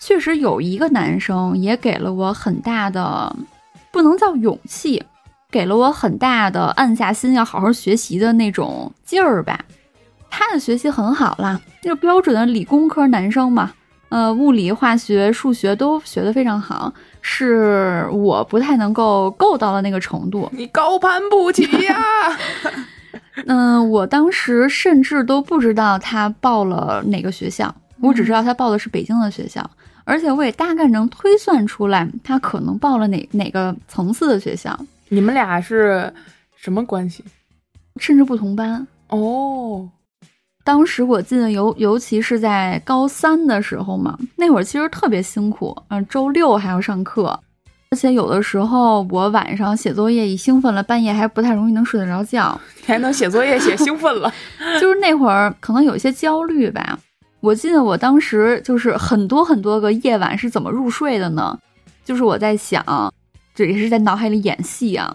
[0.00, 3.36] 确实有一个男生也给了我很大的，
[3.92, 5.00] 不能叫勇气，
[5.48, 9.60] 给了我很大的按下心要好好学习的那种劲儿吧。
[10.28, 13.70] 他的学习很好啦，就标准的理工科男生嘛，
[14.08, 20.50] 呃，物理、化学、数学都学得非常好，是我不太能够够到的那个程度。
[20.52, 21.96] 你高攀不起呀！
[23.46, 29.68] 嗯，我当时甚至都不知道他报了哪个学校，我只知道他报的是北京的学校，
[30.04, 34.78] 而且我也大概能推算出来他可能报了哪哪个层次的学校，
[35.08, 36.12] 你们俩是
[36.56, 37.24] 什么关系？
[38.00, 38.86] 甚至不同班。
[39.08, 39.88] 哦，
[40.64, 47.38] 当时我记得尤尤其是在高三的时候嘛，那会儿其实特别辛苦，嗯、周六还要上课，
[47.90, 54.32] 而且有的时候我晚上写作业一兴奋了，半夜还不太容易能睡得着觉， 还能写作业写兴奋了，
[54.80, 56.98] 就是那会儿可能有些焦虑吧。
[57.44, 61.58] 我记得我当时就是很多很多个夜晚是怎么入睡的呢？
[62.02, 62.82] 就是我在想，
[63.54, 65.14] 这也是在脑海里演戏啊，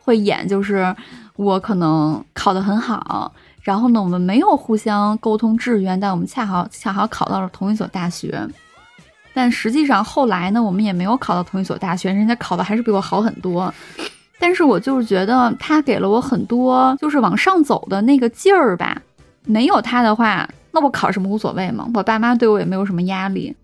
[0.00, 0.92] 会演就是
[1.36, 8.44] 我可能考得很好，然后呢，我们没有互相沟通志愿，但我们恰好恰好考到了同一所大学。
[9.32, 13.72] 但实际上后来呢，我们也没有考到同一所大学，人家考的还是比我好很多。
[14.40, 19.00] 但是我就是觉得他给了我很多，就是往上走的那个劲儿吧。
[19.44, 23.54] 没有他的话，那我考什么无所谓嘛，我爸妈对我也没有什么压力。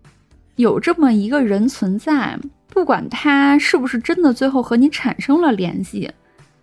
[0.56, 2.38] 有这么一个人存在，
[2.68, 6.10] 不管他是不是真的最后和你产生了联系，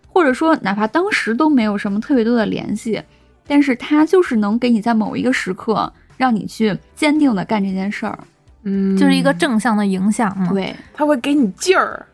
[0.08, 3.02] 或者说哪怕当时都没有什么特别多的联系，
[3.46, 8.18] 但是他就是能给你在某一个时刻让你去坚定的干这件事儿。
[8.62, 10.48] 嗯，就是一个正向的影响嘛。
[10.52, 12.06] 对，他会给你劲儿。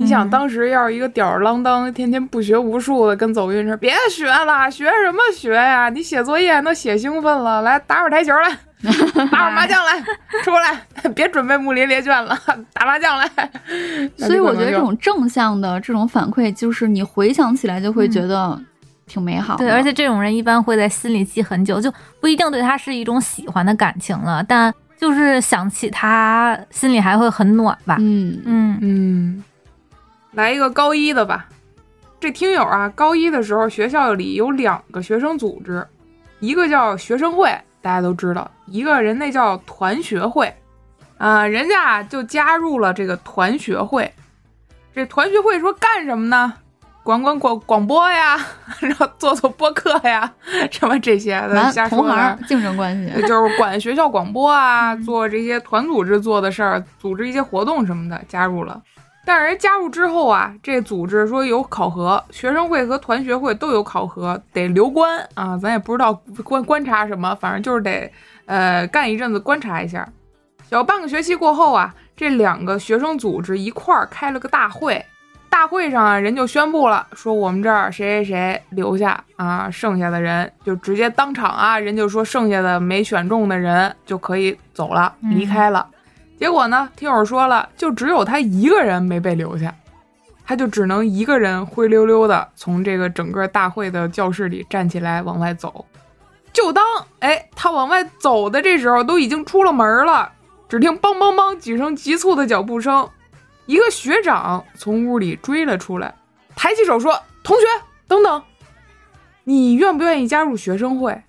[0.00, 5.90] 你想，当时要是一个吊儿郎当、天天不学无术的，跟走运似的，别学了，学什么学呀？
[5.90, 8.50] 你写作业都写兴奋了，来打会儿台球来，
[9.30, 10.02] 打会儿麻将来，
[10.42, 10.80] 出来，
[11.14, 12.34] 别准备木林列卷了，
[12.72, 13.30] 打麻将来。
[14.16, 18.58] 所以我觉得这种正向的这种反馈，就是你回想起来就会觉得
[19.06, 19.58] 挺美好。
[19.58, 24.72] 对，而且这种人一般会在心里记很久，就不一定对他是一种喜欢的感情了，但。
[24.98, 27.96] 就是想起他，心里还会很暖吧。
[27.98, 29.44] 嗯嗯嗯，
[30.32, 31.48] 来一个高一的吧。
[32.18, 35.86] 这听友啊，高一的时候学校里有两个学生组织，
[36.38, 40.54] 一个叫学生会，大家都知道；一个人那叫团学会。
[41.16, 44.10] 啊，人家就加入了这个团学会。
[44.94, 46.52] 这团学会说干什么呢？
[47.02, 48.38] 管管广广播呀，
[48.80, 50.30] 然后做做播客呀，
[50.70, 58.80] 什么这些的瞎说的竞争关系，就是管学校广播啊， 做这些团组织做的事儿，组织一些活动什么的，加入了。
[59.24, 68.10] 但是人加入之后啊，这组织说有考核，学生会和团学会都有考核，得留观啊，咱也不知道观观察什么，反正就是得
[68.46, 70.08] 呃干一阵子观察一下。
[70.68, 75.04] 小半个学期过后啊，这两个学生组织一块儿开了个大会。
[75.50, 85.84] 大会上啊，人就宣布了，说我们这儿谁谁谁留下啊，剩下的人就直接当场啊，人就说剩下的没选中的人就可以走了，离开了。
[86.40, 89.76] 结果呢，听友说了，就只有他一个人没被留下，
[90.42, 95.84] 他就只能一个人灰溜溜的从这个整个大会的教室里站起来往外走。
[96.50, 96.82] 就当
[97.18, 100.32] 哎，他往外走的这时候，都已经出了门了，
[100.66, 103.06] 只听梆梆梆几声急促的脚步声。
[103.66, 106.14] 一个学长从屋里追了出来，
[106.56, 107.66] 抬起手说：“同学，
[108.08, 108.42] 等等，
[109.44, 111.22] 你愿不愿意加入学生会？”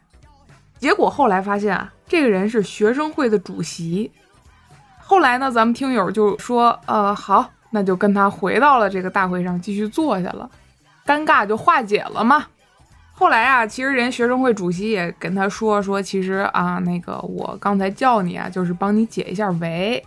[0.80, 4.10] 结果后来发现啊，这个人是学生会的主席。
[5.12, 10.50] 后来呢，咱们听友就说：“呃，好，那就跟他回到了这个大会上继续坐下了，
[11.06, 12.45] 尴尬就化解了嘛。”
[13.12, 20.02] 后来啊，其实人学生会主席也跟他说：“说其实啊，那个我刚才叫你啊，就是帮你解一下围。”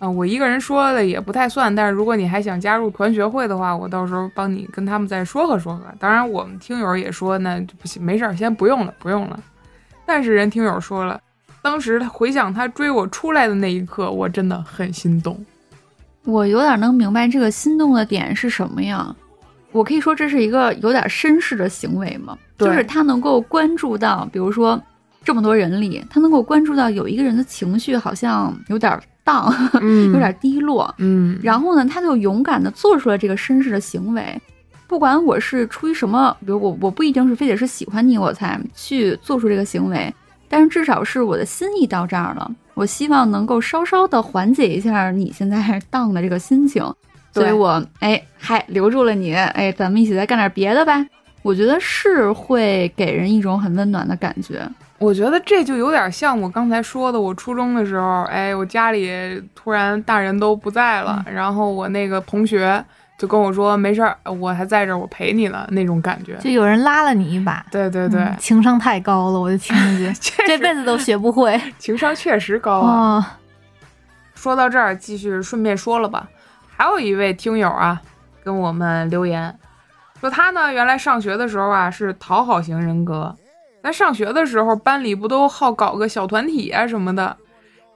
[0.00, 5.84] 啊，我一个人说的也不太算，但是如果你还想加入团学会的话，我到时候帮你跟他们再说和说和。
[6.00, 9.38] 当然，我们听友也说呢，不行，没事，先不用了，不用了。
[10.04, 11.20] 但是人听友说了，
[11.62, 15.42] 当时他回想他追我出来的那一刻，我真的很心动。
[16.24, 19.14] 我有点能明白这个心动的点是什么呀？
[19.70, 22.36] 我可以说这是一个有点绅士的行为吗？
[22.58, 24.80] 就是他能够关注到，比如说
[25.24, 29.00] 这么多人里，他能够关注到有一个人的情绪好像有点。
[29.24, 29.54] 荡，
[30.12, 34.36] 有点低落，嗯，然后呢，他就勇敢的做出了这个绅士的行为，
[34.88, 40.12] 不管我是出于什么，比如我我不一定是非得是喜欢你我才去做出这个行为，
[40.52, 46.84] 但是至少是我的心意到这儿了，我希望能够稍稍的缓解一下你现在 荡的这个心情，
[47.32, 51.02] 所以我哎嗨留住了你，哎，咱们一起再干点别的吧，
[51.40, 54.60] 我觉得是会给人一种很温暖的感觉。
[54.98, 59.10] 我觉得这就有点像我刚才说的，我初中的时候，哎，我家里
[59.54, 62.84] 突然大人都不在了，然后我那个同学
[63.22, 67.64] 就跟我说没事儿，我还在这儿，我陪你呢，那种感觉，就有人拉了你一把。
[67.70, 70.12] 对对对，情商太高了，我就听着
[70.44, 71.56] 这辈子都学不会。
[71.78, 73.38] 情商确实高啊。
[74.34, 76.28] 说到这儿，继续顺便说了吧，
[76.76, 78.02] 还有一位听友啊，
[78.42, 79.56] 跟我们留言
[80.20, 83.36] 说他呢，原来上学的时候啊是讨好型人格。
[83.84, 87.36] 咱上学的时候，班里不都好搞个小团体啊什么的？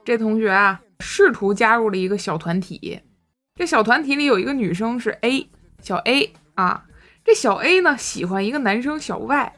[0.05, 3.01] 这同学啊，试图加入了一个小团体。
[3.57, 5.49] 这小团体里有一个女生是 A，
[5.81, 6.83] 小 A 啊。
[7.25, 9.53] 这小 A 呢，喜欢一个男生小 Y。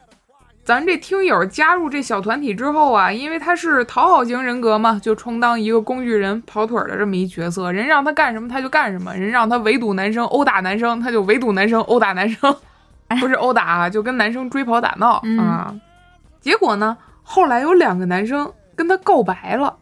[0.64, 7.70] 咱这听友加入这小团体之后啊，因为他是讨好型人格嘛，就充当一个工具人、跑腿的这么一角色。
[7.72, 12.54] 人让他干什么他就干什么，人让他围堵男生、殴打男生，他就围堵男生、殴打男生，
[13.20, 15.74] 不是殴打啊，就跟男生追跑打闹啊。
[16.40, 19.76] 结果呢，后来有两个男生跟他告白了，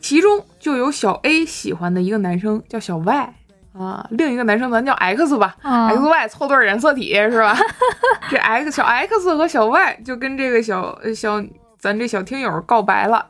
[0.00, 3.34] 其中就有小 A 喜欢的一个男生叫小 Y。
[3.78, 7.56] 啊，另一个男生咱叫 X 吧，X Y 凑对染色体是吧？
[8.28, 11.42] 这 X 小 X 和小 Y 就跟这个小小
[11.78, 13.26] 咱这小听友告白了。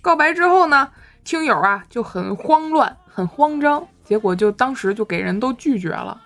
[0.00, 0.88] 告白之后呢，
[1.24, 6.20] 听友啊就很慌乱，很慌张，结果就当时就给人都拒绝了。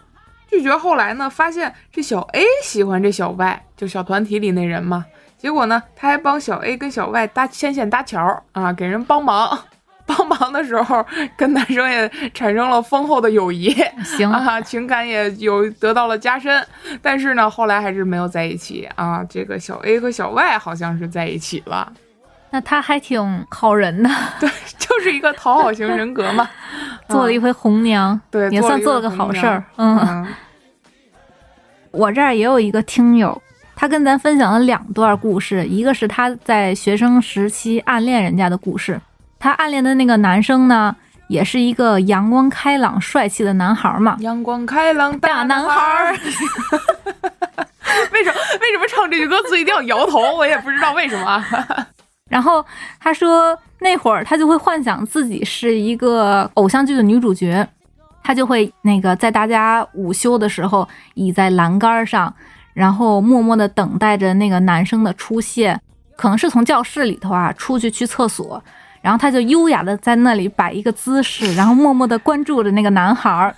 [0.48, 5.05] 拒绝后来呢，发现这小 A 喜欢这小 Y，就小团体里那人嘛。
[5.37, 9.59] 结果呢，他还帮小 A 跟小 Y 搭牵线搭桥啊，给人帮忙。
[10.16, 11.05] 帮忙的时候，
[11.37, 16.64] 跟男生也产生了丰厚的友谊， 行啊，情感也有得到了加深。
[17.03, 19.25] 但是呢，后来还是没有在一起啊。
[19.29, 21.92] 这个小 A 和小 Y 好像是在一起了。
[22.51, 26.49] 那他还挺好人的，对， 就是一个讨好型人格嘛，
[27.09, 29.64] 做了一回红娘，对，也算做了个好事儿。
[29.77, 30.25] 嗯，
[31.90, 33.42] 我这儿也有一个听友，
[33.75, 38.99] 他跟咱分享了两段故事，一个是他在学生时期暗恋人家的故事。
[39.47, 40.97] 他暗恋的那个男生呢，
[41.29, 44.17] 也是一个阳光开朗、帅气的男孩嘛。
[44.19, 46.11] 阳光开朗大男孩。
[48.11, 50.35] 为什么为什么唱这句歌词一定要摇头？
[50.35, 51.45] 我也不知道为什么。
[52.29, 52.67] 然后
[52.99, 57.65] 他说，那会儿他就会幻想自己是一个偶像剧的女主角，
[58.25, 62.35] 他就会那个在大家午休的时候倚在栏杆上，
[62.75, 65.81] 然后默默的等待着那个男生的出现，
[66.17, 68.61] 可能是从教室里头啊出去去厕所。
[69.07, 73.55] 然后他就优雅的在那里摆一个姿势，然后默默的关注着那个男孩儿，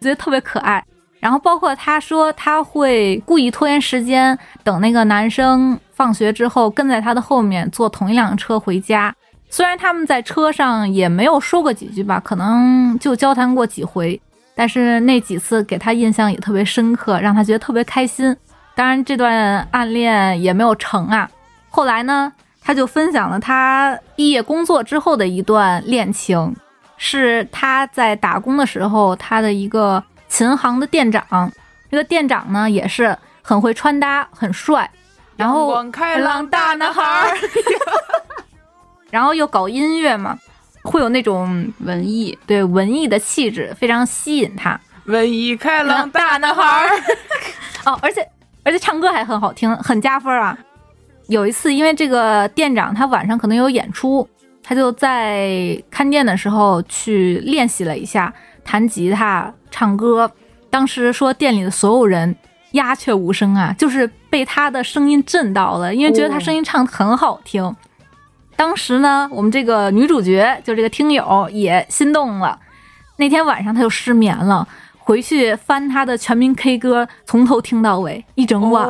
[0.00, 0.84] 觉得特别可爱。
[1.20, 9.14] 然后包括他说他会故意拖延时间，等那个男生放学之后跟在他的后面坐同一辆车回家。
[9.48, 14.20] 虽然他们在车上也没有说过几句吧，可能就交谈过几回，
[14.56, 18.36] 但是那几次给他印象也特别深刻，让他觉得特别开心。
[18.74, 21.30] 当然这段暗恋也没有成啊。
[21.70, 22.32] 后来呢？
[22.68, 26.54] 他就分享了他毕业工作之后的一段恋情，
[26.98, 31.50] 是他在打工的时候，他的一个琴行的店长，
[31.90, 34.90] 这个店长呢也是很会穿搭，很帅，
[35.34, 37.34] 然后开朗大男孩，
[39.10, 40.38] 然后又搞音乐嘛，
[40.82, 44.78] 会有那种文艺，对文艺的气质，非常吸引他。
[45.06, 46.86] 文艺开朗 大男孩，
[47.86, 48.28] 哦，而且
[48.62, 50.54] 而且唱歌还很好听，很加分啊。
[51.28, 54.26] 有一次，因为这个店长他晚上可能有演出，
[54.62, 58.32] 他就在看店的时候去练习了一下
[58.64, 60.30] 弹吉他、唱歌。
[60.70, 62.34] 当时说店里的所有人
[62.72, 67.76] 鸦雀无声啊，就是被他的声音震到了，因为觉得他声音唱的很好听。
[68.56, 72.58] 当时呢，我们这个女主角就这个听友也心动了。
[73.18, 78.88] 那天晚上他就失眠了，回去翻他的全民 K 歌，从头听到尾一整晚。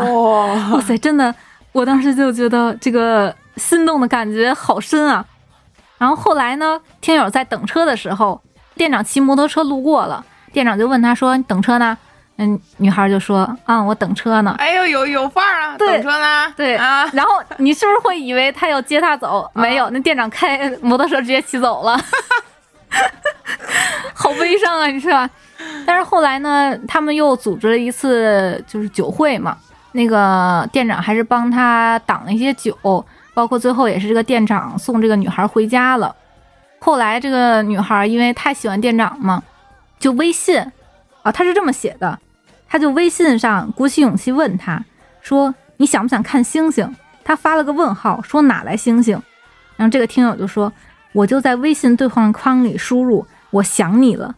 [0.70, 1.34] 哇塞，真的。
[1.78, 5.24] 我当时就觉得这个心动的感觉好深啊，
[5.96, 8.40] 然后后来呢，听友在等车的时候，
[8.74, 11.96] 店长骑摩托车路过了，店长就问他说：“你等车呢？”
[12.38, 15.76] 嗯，女孩就说：“啊，我等车呢。”哎呦，有有范儿啊！
[15.78, 16.52] 等车呢？
[16.56, 17.08] 对啊。
[17.12, 19.48] 然后你是不是会以为他要接他走？
[19.54, 21.96] 没有，那店长开摩托车直接骑走了，
[24.14, 25.30] 好悲伤啊，你是吧？
[25.86, 29.56] 但是后来呢，他们又组织了一次就是酒会嘛。
[29.92, 36.14] 那个店长还是帮他挡了一些酒，包括最后也是这个店长送这个女孩回家了。
[36.78, 39.42] 后来这个女孩因为太喜欢店长嘛，
[39.98, 40.60] 就微信
[41.22, 42.18] 啊，他是这么写的，
[42.68, 44.84] 他就微信上鼓起勇气问他
[45.20, 49.20] 说：“你想不想看星星？”他发了个问号，说哪来星星？
[49.76, 50.72] 然后这个听友就说
[51.12, 54.34] ：“我就在微信对话框里输入‘我想你了’。”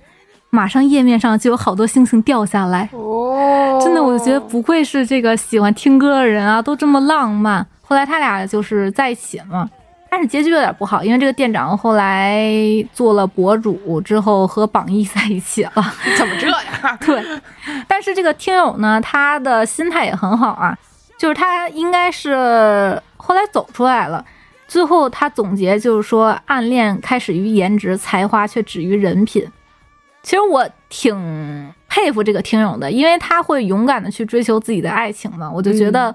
[0.50, 7.64] 马上页面上就有好多星星掉下来哦，真的，我就觉得不愧是这个喜欢听歌的人啊，都这么浪漫。
[7.82, 9.68] 后来他俩就是在一起了，
[10.10, 12.52] 但是结局有点不好，因为这个店长后来
[12.92, 15.72] 做了博主之后和榜一在一起了。
[16.16, 16.58] 怎么这样？
[17.00, 17.24] 对，
[17.86, 20.76] 但是这个听友呢，他的心态也很好啊，
[21.16, 24.24] 就是他应该是后来走出来了。
[24.66, 29.44] 最后他总结就是说，暗恋开始于颜值，才华却止于人品。
[30.22, 35.50] 其实我挺佩服这个听友的，因为他会勇敢的去追求自己的爱情嘛。
[35.50, 36.14] 我就觉得，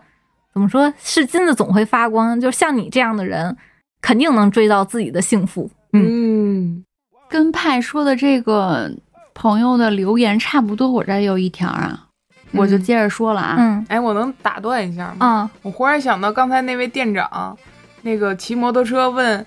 [0.53, 3.55] 怎么说是金子总会发光，就像你这样的人，
[4.01, 5.69] 肯定能追到自己的幸福。
[5.93, 6.83] 嗯，
[7.29, 8.91] 跟派说的这个
[9.33, 12.07] 朋友的留言差不多，我这有一条啊，
[12.51, 13.85] 我就接着说了啊，嗯。
[13.89, 15.49] 哎，我能打断一下吗？
[15.49, 15.49] 嗯。
[15.63, 17.57] 我忽然想到刚才那位店长，
[18.03, 19.45] 那个骑摩托车问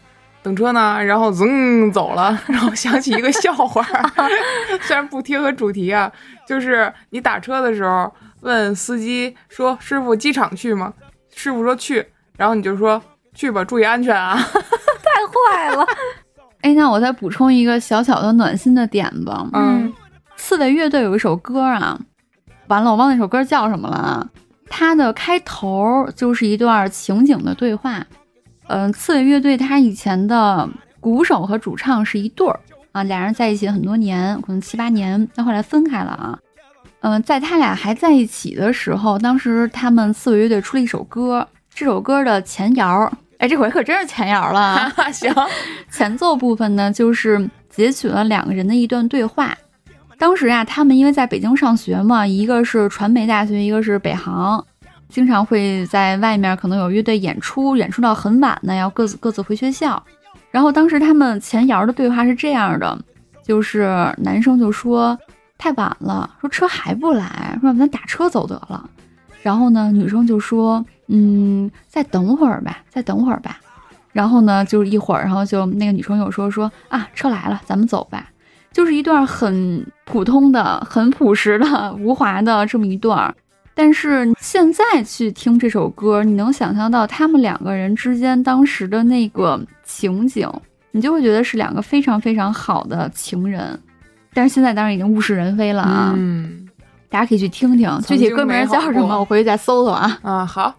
[0.49, 4.29] 等车呢，然后噌走了， 然后想起一个笑话儿，
[4.81, 6.11] 虽然不贴合主题啊，
[6.49, 10.91] 就是你打车的时候问司机说：“师傅，机场去吗？”
[11.35, 12.07] 师傅说去，
[12.39, 13.01] 然后你就说
[13.35, 14.37] 去吧，注意安全啊。
[14.41, 15.87] 太坏了。
[16.63, 19.31] 哎，那我再补充一个小小的暖心的点子。
[19.53, 19.93] 嗯
[20.37, 21.99] 刺猬乐队有一首歌啊，
[22.69, 24.27] 完了，我忘那首歌叫什么了啊。
[24.71, 28.07] 它的开头就是一段情景的对话。
[28.69, 30.69] 嗯、刺猬乐队他以前的
[31.01, 32.61] 鼓手和主唱是一对儿
[32.93, 36.39] 啊，俩人在一起很多年，可能七八年，但后来分开了啊。
[37.01, 45.33] 嗯、在他俩还在一起的时候，当时他们刺猬乐队出了一首歌，这首歌的前摇，哎，这回可真是前摇了行，
[45.91, 49.57] 前奏部分呢，就是截取了两个人的一段对话。
[50.19, 54.65] 当时啊，他们因为在北京上学嘛，一个是传媒大学，一个是北航，
[55.09, 60.03] 经常会在外面可能有乐队演出，演出到很晚呢，要各自各自回学校。
[60.51, 62.99] 然后当时他们前摇的对话是这样的，
[63.43, 65.19] 就是男生就说
[65.57, 68.89] 太晚了，说车还不来，说咱打车走得了。
[69.43, 73.59] 然后呢，女生就说，嗯，再等会儿吧，再等会儿吧。
[74.13, 78.29] 然后呢，就是一会儿，然后就那个女生又说说啊，车来了，咱们走吧。
[78.73, 83.35] 就是一段很普通的、很朴实的、无华的这么一段。
[83.79, 90.51] 但是现在去听这首歌，你能想象到他们两个人之间当时的那个情景，
[90.91, 93.81] 你就会觉得是两个非常非常好的情人。
[94.35, 96.69] 但是现在当然已经物是人非了啊，嗯
[97.09, 100.19] 大家可以去听听，具体歌名叫什么，我回去再搜搜啊。
[100.23, 100.75] 啊，好，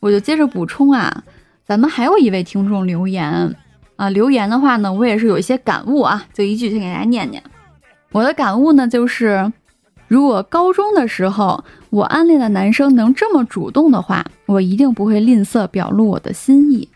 [0.00, 1.24] 我就接着补充啊，
[1.64, 3.56] 咱们还有一位听众留言
[3.96, 7.42] 啊，留言的话呢，我也是有一些感悟啊，就一句先给大家念念。
[8.12, 9.50] 我的感悟呢，就是
[10.06, 16.88] 如果高中的时候我暗恋的男生能这么主动的话，我一定不会吝啬表露我的心意。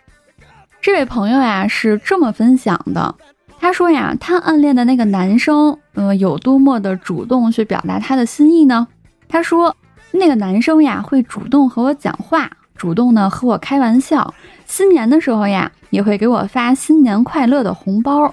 [0.81, 3.15] 这位朋友呀是这么分享的，
[3.59, 8.87] 他说呀，他暗恋的那个男生，呃，有多么的主动去表达他的心意呢？
[9.29, 9.75] 他说，
[10.13, 14.33] 那个男生呀会主动和我讲话，主动呢和我开玩笑，
[14.67, 18.33] 新年的时候呀也会给我发新年快乐的红包，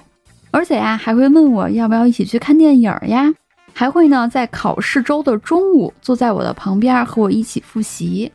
[0.52, 3.32] 而且呀还会问我要不要一起去看电影呀，
[3.74, 8.30] 还会呢在考试周的中午坐在我的旁边和我一起复习。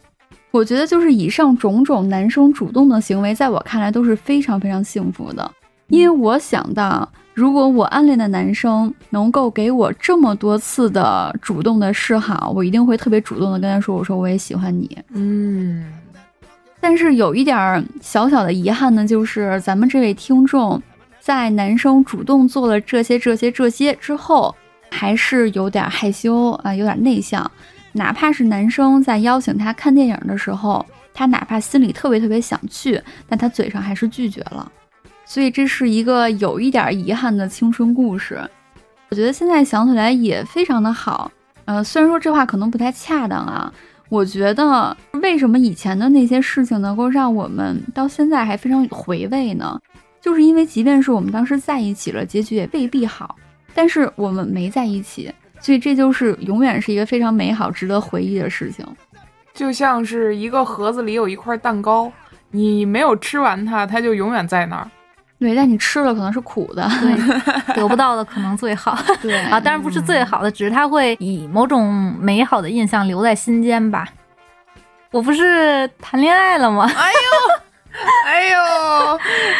[0.51, 5.51] 我觉得就是以上种种男生主动的行为，在我看来都是非常非常幸福的，
[5.87, 14.97] 因为我想到，如果我暗恋的男生能够给我这么多次的主动的示好，我一定会特别主动的跟他说，我说我也喜欢你。
[15.13, 15.85] 嗯
[16.79, 20.81] 但是有一点儿小小的遗憾呢，就是咱们这位听众
[21.19, 24.55] 在男生主动做了这些、这些、这些之后，
[24.89, 27.49] 还是有点害羞啊、有点内向。
[27.93, 34.71] 哪怕是男生在邀请他看电影的时候，他哪怕心里特别特别想去，但他嘴上还是拒绝了。
[35.25, 38.39] 所以这是一个有一点遗憾的青春故事。
[39.09, 41.31] 我觉得现在想起来也非常的好。
[41.65, 43.73] 呃，虽然说这话可能不太恰当啊，
[44.09, 49.79] 我觉得为什么以前的那些事情能够让我们到现在还非常回味呢？
[50.21, 53.35] 就是因为即便是我们当时在一起了，结局也未必好，
[53.77, 58.83] 但是我们没在一起，所以这就是永远是一个非常美好、值得回忆的事情。
[59.53, 62.11] 就像是一个盒子里有一块蛋糕，
[62.49, 64.89] 你没有吃完它，它就永远在那儿。
[65.39, 66.89] 对，但你吃了可能是苦的。
[66.99, 74.07] 对，得不到的可能最好 对啊，当然不是最好的，只是它会以某种美好的印象留在心间吧。
[75.11, 76.89] 我不是谈恋爱了吗？
[76.95, 77.56] 哎呦，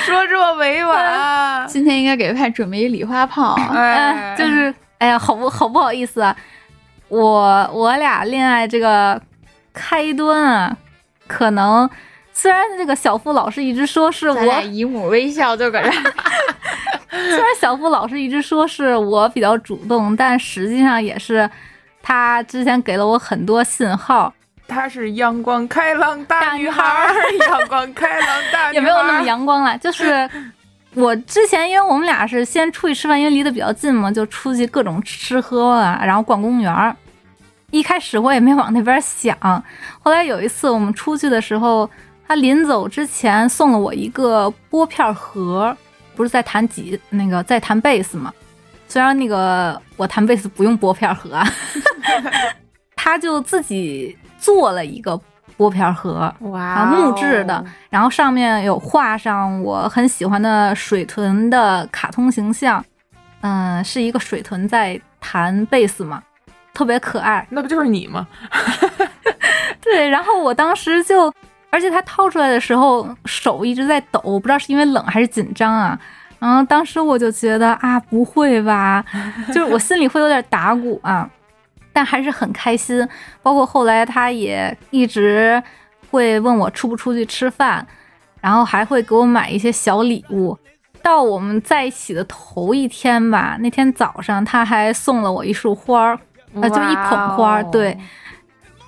[0.06, 3.56] 说这么委婉， 今天应该给派准备一礼花炮。
[3.74, 6.36] 哎，就是哎呀，好不好不好意思啊，
[7.10, 9.22] 我我俩恋爱这个
[9.74, 10.78] 开端啊，
[11.28, 11.90] 可能
[12.34, 15.92] 虽然这个小付老师一直说是我，姨母微笑就搁这。
[17.10, 21.50] 虽然小付老师一直说是我比较主动，但实际上也是
[22.04, 24.32] 他之前给了我很多信号，
[24.68, 27.14] 她是阳光开朗大女孩儿，
[27.48, 29.78] 阳光开朗大女孩儿，也没有那么阳光了。
[29.78, 30.30] 就是
[30.94, 36.96] 我之前，因为我们俩是先出去吃饭，因为离得比较近嘛，就出去各种吃喝啊，然后逛公园儿。
[37.72, 39.38] 一开始我也没往那边想，
[40.02, 41.90] 后来有一次我们出去的时候，
[42.28, 45.76] 他临走之前送了我一个拨片盒，
[46.16, 48.34] 不是在弹吉那个在弹贝斯嘛？
[48.88, 51.46] 虽然那个我弹贝斯不用拨片盒啊，
[52.96, 55.20] 他就自己做了一个
[55.56, 62.84] 拨片盒，哇啊木质的，然后上面有画上我很喜欢的水豚的卡通形象，
[63.42, 66.22] 嗯、是一个水豚在弹贝斯嘛，
[66.74, 67.46] 特别可爱。
[67.50, 68.28] 那不就是你吗？
[69.82, 71.34] 对，然后我当时就，
[71.70, 75.98] 而且他掏出来的时候手一直在抖，不知道是因为冷还是紧张啊。
[76.40, 79.04] 然后当时我就觉得啊，不会吧，
[79.48, 81.28] 就是我心里会有点打鼓啊，
[81.98, 83.08] 但还是很开心。
[83.42, 85.60] 包括后来他也一直
[86.12, 87.84] 会问我出不出去吃饭，
[88.40, 90.56] 然后还会给我买一些小礼物。
[91.02, 96.20] 到我们在一起的头一天吧，那天早上他还送了我一束花儿，
[96.62, 97.64] 呃，就一捧花儿。
[97.72, 97.98] 对，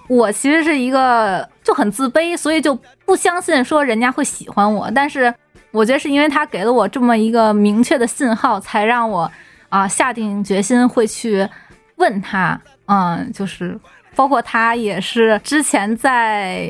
[0.07, 4.91] 我其实是一个就很自卑，所以就不相信说人家会喜欢我。
[4.93, 5.33] 但是
[5.71, 9.31] 我觉得是因为他给了我这么一个明确的信号，才让我
[9.69, 11.47] 啊下定决心会去
[11.95, 12.59] 问他。
[12.89, 13.79] 嗯，就是
[14.15, 16.67] 包括他也是之前在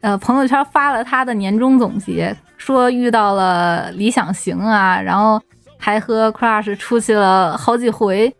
[0.00, 5.42] 呃朋友圈发了他的年终总结，说遇到了理想型啊，然后
[5.76, 8.32] 还和 crush 出去了好几回，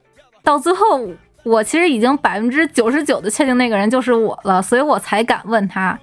[0.44, 1.08] 到最后
[1.42, 5.98] 我其实已经百分之九十九的确定那个人就是我了，所以我才敢问他，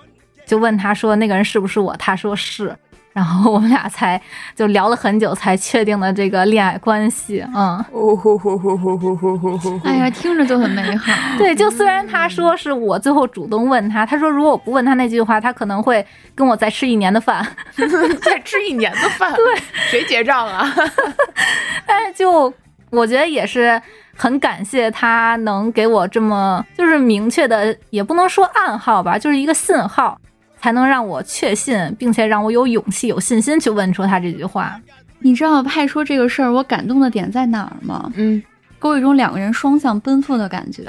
[0.45, 2.75] 就问他说那个人是不是我，他说是。
[3.19, 4.19] 然后我们俩才
[4.55, 7.45] 就聊了很久，才确定了这个恋爱关系。
[7.53, 7.77] 嗯，
[9.83, 11.11] 哎呀，听着就很美好。
[11.37, 17.45] 对，就虽然他说是我最后主动问他，他说如果我不问他那句话，他可能会跟我再吃一年的饭，
[18.23, 19.33] 再吃一年的饭。
[19.33, 19.61] 对，
[19.91, 20.65] 谁结账啊？
[21.87, 22.53] 哎，就
[22.89, 23.81] 我觉得也是。
[24.21, 30.19] 很感谢他能给我这么就是明确的，也不能说暗号吧，就是一个信号，
[30.61, 34.79] 才能让我确信，并且让我有勇气、有信心去问出他这句话。
[35.19, 38.11] 你知道派说这个事儿，我感动的点在哪儿吗？
[38.15, 38.41] 嗯，
[38.79, 40.83] 给我一种两个人双向奔赴的感觉，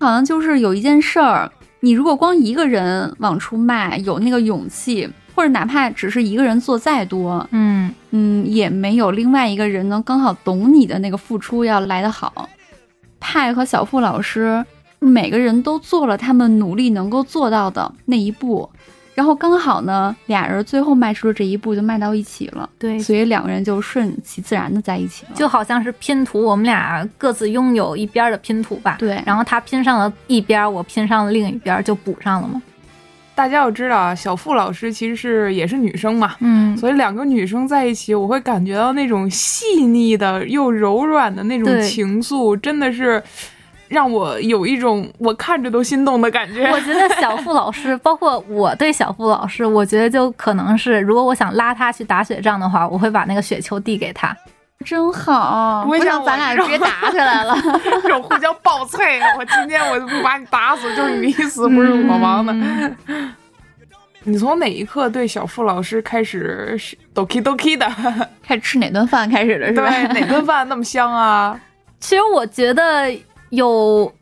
[0.00, 1.50] 好像就是有一件事儿，
[1.80, 12.48] 你如果光一个人往出迈，有那个勇气，或者哪怕只是一个人做再多，嗯嗯，也没有另外一个人能刚好懂你的那个付出要来得好。
[13.20, 14.64] 派和小付老师
[14.98, 18.70] 每个人都做了他们努力能够做到的那一步，
[19.14, 22.68] 然后刚好呢，俩人最后迈出了这一步，就迈到一起了。
[22.78, 25.32] 对所以两个人就顺其自然的在一起了。
[25.34, 28.96] 就好像是拼图，我们俩各自拥有一边儿的拼图吧。
[28.98, 32.60] 对然后他拼上了一边儿，我拼上了另一边儿，就补上了嘛。
[33.36, 43.20] 大家要知道啊，小付老师其实是也是女生嘛，嗯，所以两个女生在一起，我会感觉到那种细腻的又柔软的那种情愫，真的是
[43.88, 46.70] 让我有一种我看着都心动的感觉。
[46.70, 54.36] 我觉得小付老师， 包括我对小付老师，我觉得就可能是，如果我想拉他去打雪仗的话，我会把那个雪球递给他。
[54.84, 57.56] 真好，不会像我想咱俩直接打起来了。
[58.02, 62.54] 这种互相爆脆，我今天我就不把你打死，就是你死不是我亡的。
[64.24, 67.86] 你从哪一刻对小付老师开始是 doki doki 的？
[68.42, 69.88] 开始吃哪顿饭开始的是吧？
[69.88, 71.58] 对，哪顿饭那么香啊？
[72.00, 73.10] 其实我觉得
[73.54, 74.12] 有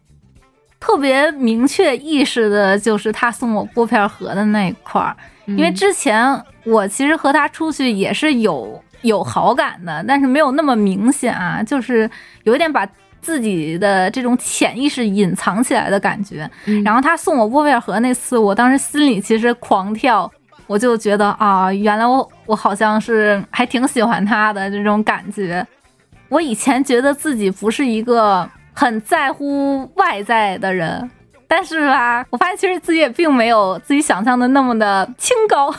[0.81, 5.17] 特别明确意识的，就是他送我拨片盒的那一块儿，
[5.47, 12.11] 因为之前我其实和他出去也是有有好感的，但是没有那么明显啊，就是
[12.45, 12.87] 有一点把
[13.21, 16.51] 自己的这种潜意识隐藏起来的感觉。
[16.67, 20.29] 嗯然后他送我拨片盒那次，我当时心里其实狂跳，
[20.67, 25.65] 我就觉得啊，原来我我好像是还挺喜欢他的这种感觉。
[26.29, 31.11] 我以前觉得自己不是一个很在乎外在的人，
[31.47, 35.71] 但是吧，我发现其实自己也并没有自己想象的那么的清高。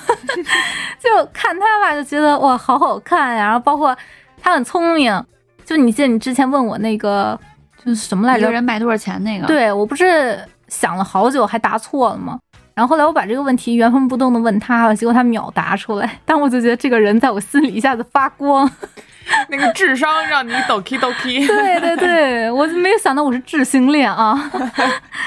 [1.00, 3.46] 就看他吧，就觉得哇，好好看呀。
[3.46, 3.96] 然后包括
[4.41, 5.24] 他很聪明，
[5.66, 7.38] 就你记得你之前问我那个
[7.84, 8.52] 就是什么来着一个？
[8.52, 12.39] 人卖多少钱那个？，对我不是想了好久还答错了吗？
[12.76, 18.69] 然后后来我把这个问题原封不动的问他了，结果他秒答出来，但我就觉得这个人在我心里一下子发光。
[19.47, 21.45] 那个智商让你 doki doki。
[21.47, 24.51] 对对对，我就没有想到我是智性恋啊。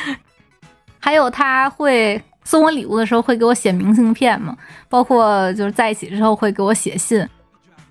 [1.01, 4.55] 还有他会送我礼物的时候会给我写明信片嘛，
[4.89, 7.27] 包括就是在一起之后会给我写信。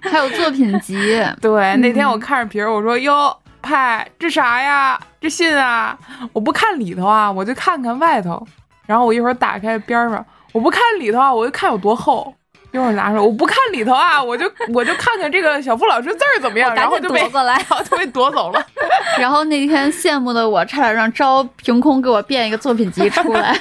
[0.01, 0.95] 还有作品集，
[1.41, 4.99] 对，那天我看着皮儿，我说哟，派这啥呀？
[5.19, 5.97] 这信啊，
[6.33, 8.45] 我不看里头啊，我就看看外头。
[8.85, 12.33] 然后我一会儿打开边儿上，我不看里头啊，我就看有多厚。
[12.71, 17.53] 一会儿拿出来，我不看里头啊， 我就我就看看这个小付老师字儿怎么样，然后就被夺过来。
[17.63, 18.61] 然后就被夺走了。
[19.17, 23.57] 然后那天羡慕的我差点让招凭空给我变一个作品集出来，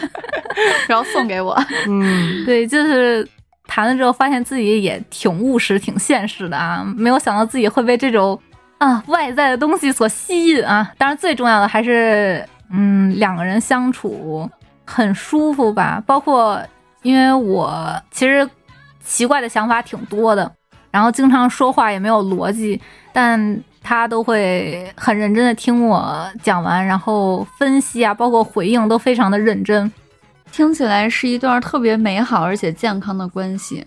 [0.89, 1.57] 然后送给我。
[1.87, 3.25] 嗯，对，就是
[3.69, 8.37] 谈了之后，发现自己也挺务实、挺现实的啊，没有想到自己会被这种
[8.79, 10.91] 啊外在的东西所吸引啊。
[10.99, 14.51] 当然，最重要的还是嗯两个人相处
[14.85, 16.03] 很舒服吧。
[16.07, 16.61] 包括
[17.03, 18.49] 因为我其实
[19.05, 20.51] 奇怪的想法挺多的，
[20.91, 22.81] 然后经常说话也没有逻辑，
[23.13, 29.93] 但他都会很认真的听我讲完，然后分析啊，包括回应都非常的认真。
[30.51, 33.85] 听起来是一段特别美好而且健康的关系。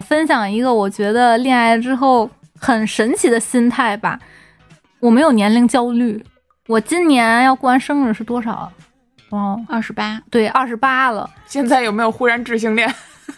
[0.00, 2.28] 分享一个我觉得恋爱之后
[2.58, 4.18] 很神奇的心态吧，
[4.98, 6.24] 我没有年龄焦虑。
[6.66, 8.72] 我今年要过完生日是多少？
[9.30, 11.28] 哦，二十八，对，二十八了。
[11.46, 12.92] 现在有没有忽然智性恋？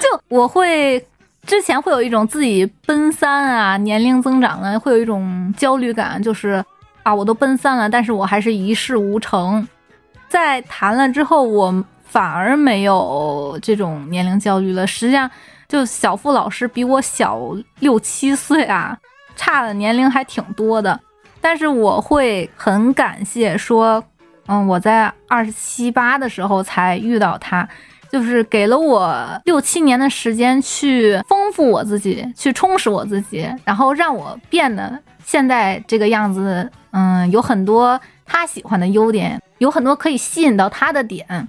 [0.00, 1.04] 就我会
[1.44, 6.64] 之前会有一种自己奔三啊，年龄增长了，会有一种焦虑感，就是
[7.02, 9.66] 啊，我都奔三了，但是我还是一事无成。
[10.28, 14.86] 在谈了之后，我反而没有这种年龄焦虑了。
[14.86, 15.28] 实际上，
[15.66, 17.40] 就小付老师比我小
[17.80, 18.96] 六七岁啊，
[19.34, 21.00] 差的年龄还挺多的。
[21.40, 24.02] 但是我会很感谢说，
[24.48, 27.68] 嗯，我在二十七八的时候才遇到他，
[28.10, 36.68] 就是给了我六七年的时间去丰富我自己，去充实我自己，然后让我变得现在这个样子。
[36.90, 41.48] 嗯，有很多他喜欢的优点，有很多可以吸引到他的点。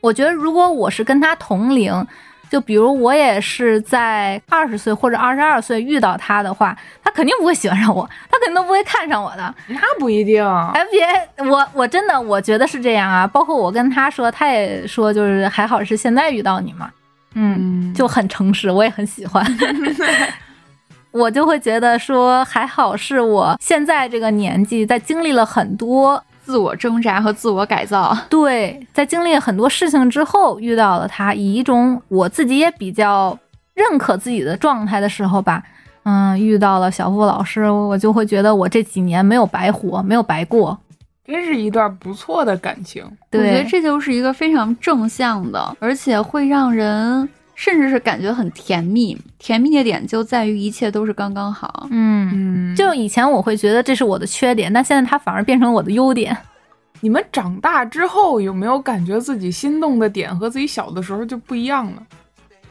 [0.00, 2.06] 我觉得如果我是跟他同龄，
[2.50, 9.54] 就比如我也是在二十岁或者二十二岁遇到他的话，他肯定不会喜欢上我，他肯定都不会看上我的。
[9.68, 10.44] 那不一定。
[10.74, 13.24] 哎，别，我我真的我觉得是这样啊。
[13.24, 16.90] 包括我跟他说，他也说，就是还好是现在遇到你嘛。
[17.34, 19.46] 嗯，就很诚实，我也很喜欢。
[21.12, 26.20] 我就会觉得说，还好是我现在这个年纪，在经历了很多
[26.50, 33.38] 自我挣扎和自我改造，对，在经历了很多事情之后遇到了他，以一种我自己也比较
[33.74, 35.62] 认可自己的状态的时候吧，
[36.02, 40.76] 嗯，遇到了小付老师，我就会觉得我这几年没有白活，没有白过，
[41.24, 43.04] 真是一段不错的感情。
[43.30, 47.28] 我觉得这就是一个非常正向的，而且会让人。
[47.60, 51.86] 甚至是感觉很甜蜜，甜蜜的点就在于一切都是刚刚好。
[51.90, 56.34] 嗯，就以前我会觉得这是我的缺点，但现在它反而变成我的优点。
[57.02, 62.02] 你们长大之后有没有感觉自己心动的点和自己小的时候就不一样了？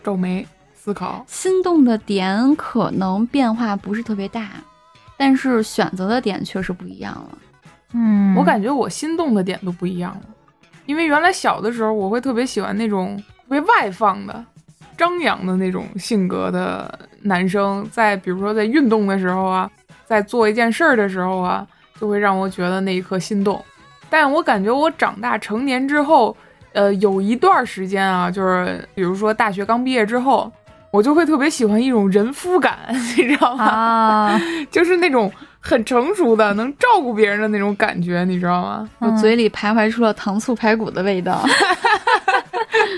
[0.03, 4.49] 皱眉思考，心动的点可能变化不是特别大，
[5.15, 7.37] 但是选择的点确实不一样了。
[7.93, 10.21] 嗯，我感觉我心动的点都不一样了，
[10.87, 13.15] 因为原来小的时候我会特别喜欢那种
[13.47, 14.43] 特别外放的。
[14.99, 19.71] 张扬的那种性格的男生，在比如说在运动的时候啊，
[20.05, 21.65] 在做一件事儿的时候啊，
[21.99, 23.63] 就会让我觉得那一刻心动。
[24.09, 26.35] 但我感觉我长大成年之后，
[26.73, 30.51] 呃，有一段时间啊，就是比如说大学刚毕业之后，
[30.91, 32.79] 我就会特别喜欢一种人夫感，
[33.15, 33.63] 你知道吗？
[33.63, 38.89] 啊，就是那种很成熟的、能照顾别人的那种感觉，你知道吗？
[38.99, 41.41] 我嘴里徘徊出了糖醋排骨的味道。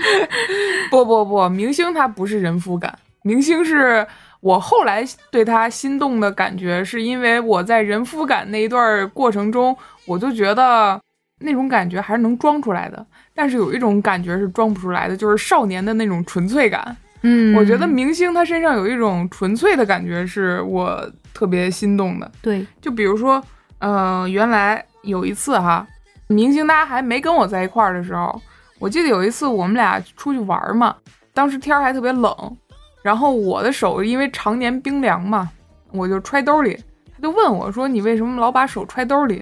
[0.90, 4.06] 不不不，明星他不是人夫感，明星是
[4.40, 9.76] 我后来对他心动的感觉，是因为我在人夫感那一段过程中，
[10.06, 11.00] 我就觉得
[11.40, 16.96] 那种感觉还是能装出来的，但是有一种感觉是装不出来的，就是少年的那种纯粹感。
[17.22, 22.30] 嗯，我觉得明星他身上有一种纯粹的感觉，是我特别心动的。
[22.42, 23.42] 对，就比如说，
[23.78, 25.86] 嗯，原来有一次哈，
[26.26, 28.40] 明星他还没跟我在一块儿的时候。
[28.82, 30.96] 我记得有一次我们俩出去玩嘛，
[31.32, 32.56] 当时天还特别冷，
[33.00, 35.48] 然后我的手因为常年冰凉嘛，
[35.92, 36.76] 我就揣兜里。
[37.14, 39.40] 他就问我说：“你为什么老把手揣兜里？”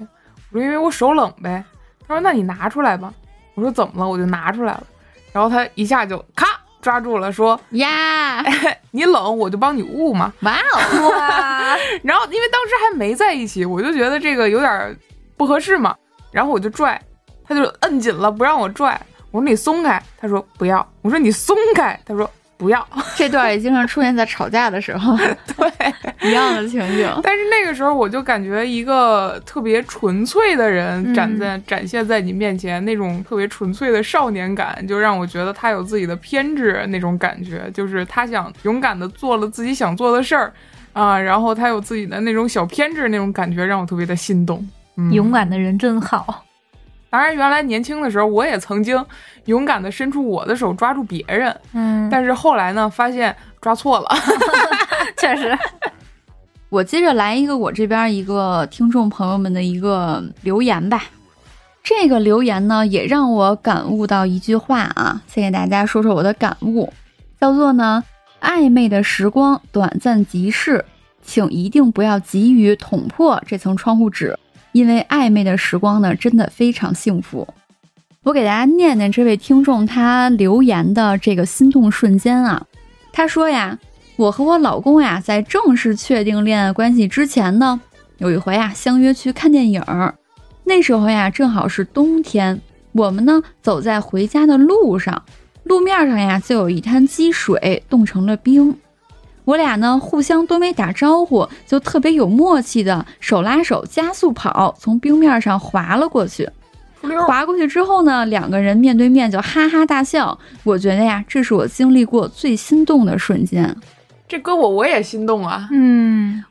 [0.53, 1.64] 我说：“因为我手冷呗。”
[2.07, 3.11] 他说：“那你拿出来吧。”
[3.57, 4.86] 我说：“怎么了？”我就拿出来了。
[5.32, 6.47] 然后他一下就咔
[6.82, 8.45] 抓住了，说：“呀，
[8.91, 11.76] 你冷我就帮你捂嘛。”哇哦哇！
[12.05, 14.95] 然后因为当时还没在一起，我就觉得这个有点
[15.38, 15.97] 不合适嘛，
[16.30, 17.01] 然后我就拽，
[17.43, 19.01] 他就摁紧了不让我拽。
[19.31, 20.87] 我说你松开，他说不要。
[21.03, 22.87] 我说你松开，他说不要。
[23.16, 25.16] 这段也经常出现在吵架的时候，
[25.57, 27.09] 对一样的情景。
[27.22, 40.53] 但是那个时候我就感觉一个特别纯粹的人展在展现在你面前，那种特别纯粹的少年感，就让我觉得他有自己的偏执那种感觉，就是他想勇敢的做了自己想做的事儿
[40.93, 44.68] 啊，然后他有自己的那种小偏执那种感觉，让我特别的心动。
[45.12, 46.45] 勇敢的人真好。
[47.11, 49.05] 当然，原来年轻的时候，我也曾经
[49.47, 54.09] 勇敢地伸出我的手抓住别人，嗯，但是后来呢，发现抓错了，
[55.19, 55.57] 确实。
[56.69, 61.03] 我接着来一个我这边一个听众朋友们的一个留言吧。
[61.83, 66.93] 这个留言呢，也让我感悟到一句话啊，先给大家说说我的感悟，
[67.41, 68.05] 叫做呢，
[68.41, 70.85] 暧昧的时光短暂即逝，
[71.23, 74.39] 请一定不要急于捅破这层窗户纸。
[74.73, 77.47] 因为暧昧的时光呢，真的非常幸福。
[78.23, 82.66] 我给大家念念这位听众他留言的这个心动瞬间啊，
[83.12, 83.79] 他说呀，
[84.16, 87.81] 我和我老公呀，在正式确定恋爱关系之前呢，
[88.18, 90.14] 有一回啊，相约去看电影儿。
[90.64, 92.61] 那时候呀，正好是冬天，
[92.93, 95.25] 我们呢走在回家的路上，
[95.64, 98.77] 路面上呀就有一滩积水，冻成了冰。
[99.51, 106.48] 我俩呢互相都没打招呼，就特别有默契的手拉手加速跑，从冰面上滑了过去。
[107.26, 110.38] 滑过去之后呢，两个人面对面就哈哈大笑。
[110.62, 113.76] 我觉得呀，这是我经历过最心动的瞬间。
[114.28, 115.68] 这搁我我也心动啊！
[115.72, 116.44] 嗯，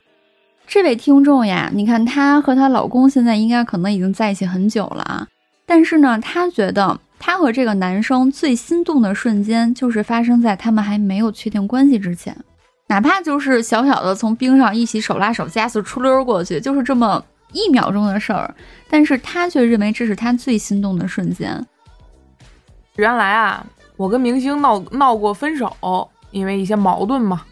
[0.67, 5.25] 这位听众呀，你看她和她老公现在应该可能已经在一起很久了啊，
[5.65, 12.35] 但是呢，她觉得她和这个男生最心动的瞬间就是发生在他们还没有确定关系之前，
[12.89, 17.23] 哪怕就是小小的从冰上一起手拉手加速出溜过去，就是这么
[17.53, 18.53] 一秒钟的事儿，
[18.89, 21.65] 但是他却认为这是他最心动的瞬间。
[22.95, 23.63] 原来啊，
[23.95, 27.43] 我跟明星闹闹过分手，因为一些矛盾嘛。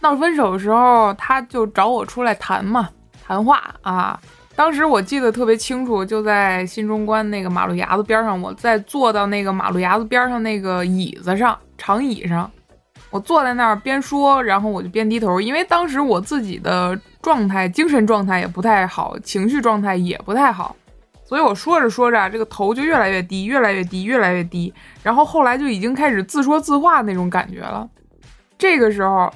[0.00, 2.90] 闹分手的时候，他就找我出来谈嘛，
[3.24, 4.20] 谈话啊。
[4.56, 12.50] 当时我记得特别清楚，就在新中关那个马路牙子边上，我在坐到那个马路牙子边上那个椅子上，长椅上，
[13.10, 20.74] 我坐在那儿边说，然后我就边低头，因为当时我自己的状态，精神状态也不太好，情绪状态也不太好，
[21.24, 27.88] 所以我说着说着，这个头就越来越低，越来越低，越来越低，然后后来就已经开始自说自话那种感觉了。
[28.56, 29.32] 这个时候。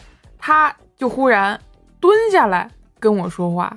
[0.47, 1.59] 他就忽然
[1.99, 2.71] 蹲下来
[3.01, 3.75] 跟我说话，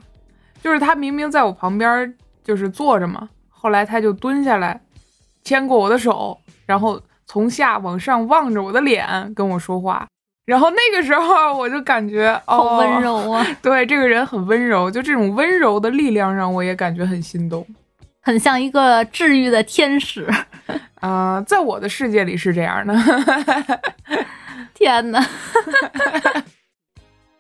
[0.62, 4.78] 就是他明明在我旁边就是坐着嘛，后来他就蹲下来
[5.46, 10.08] 牵过我的手，然后从下往上望着我的脸跟我说话，
[10.46, 17.68] 然后那个时候我就感觉好温柔啊， 对这个人很温柔，就这种温柔的力量让我也感觉很心动，
[18.22, 20.28] 很像一个治愈的天使，
[21.02, 22.96] 啊，在我的世界里是这样的，
[24.74, 25.24] 天哪！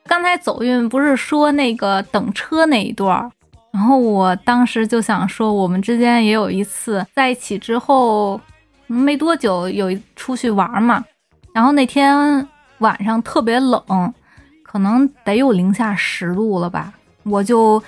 [0.06, 3.30] 刚才走运不是说那个等车那一段，
[3.74, 8.40] 然后我当时就想说，我们之间也有一次在一起之后
[8.88, 11.04] 没多久有一出去玩嘛，
[11.54, 12.48] 然后那天
[12.80, 13.82] 晚上特别冷，
[14.64, 16.92] 可能得有零下十度了吧，
[17.24, 17.82] 我就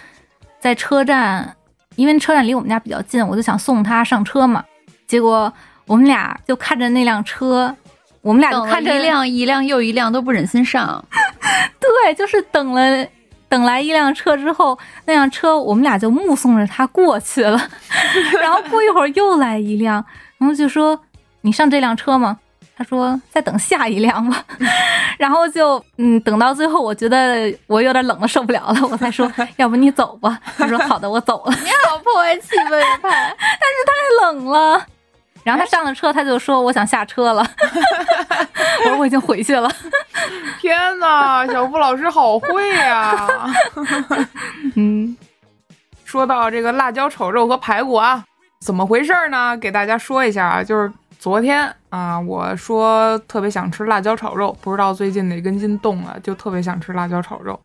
[0.60, 1.56] 在车站，
[1.96, 4.64] 因为车站离我们家比较近，我就想送他上车嘛，
[5.08, 5.52] 结果
[5.86, 7.76] 我们俩就看着那辆车。
[8.22, 11.02] 我们俩就看着一辆一辆又一辆都不忍心上，
[11.80, 13.08] 对，就是等了
[13.48, 17.58] 等来一辆车之后，那辆车我们俩就目送着他过去了，
[18.42, 20.06] 然后过一会儿又来一辆，
[20.40, 21.00] 然后就说
[21.42, 22.40] 你上这辆车吗？
[22.76, 24.42] 他说再等下一辆吧，
[25.20, 30.40] 然后就嗯等到最后，我觉得我有点冷了受不了了，我才说 要不你走吧。
[30.58, 31.52] 他说好的，我走了。
[31.62, 34.82] 你好破坏气氛呀，但是太冷了。
[35.44, 37.42] 然后他上了车，他就说：“我想下车了。”
[38.84, 39.72] 我说：“我已经回去了。”
[40.60, 43.26] 天哪，小付老师好会呀！
[44.76, 45.18] 嗯，
[46.04, 48.24] 说到这个辣椒炒肉和排骨啊，
[48.66, 49.58] 怎么回事呢？
[49.58, 57.60] 给大家说一下啊，就是昨天啊，我说特别想吃辣椒炒肉，不知道最近哪根筋动了，就特别想吃辣椒炒肉。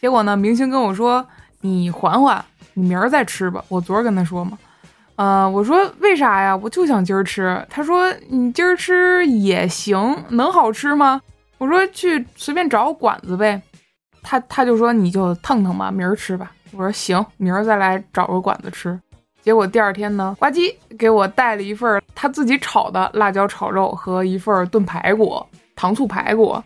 [0.00, 1.24] 结果呢，明星跟我说
[1.62, 2.44] ：“你缓缓，
[2.74, 4.58] 你明儿再吃吧。”我昨儿跟他说嘛。
[5.16, 6.56] 呃，我说为啥呀？
[6.56, 7.64] 我就想今儿吃。
[7.70, 11.20] 他说你今儿吃也行，能好吃吗？
[11.58, 13.60] 我说去随便找个馆子呗。
[14.22, 16.50] 他他就说你就腾腾吧，明儿吃吧。
[16.72, 18.98] 我说行，明儿再来找个馆子吃。
[19.42, 26.62] 结果第二天呢，呱唧给我带了一份他自己炒的辣椒炒肉和一份炖排骨，糖醋排骨。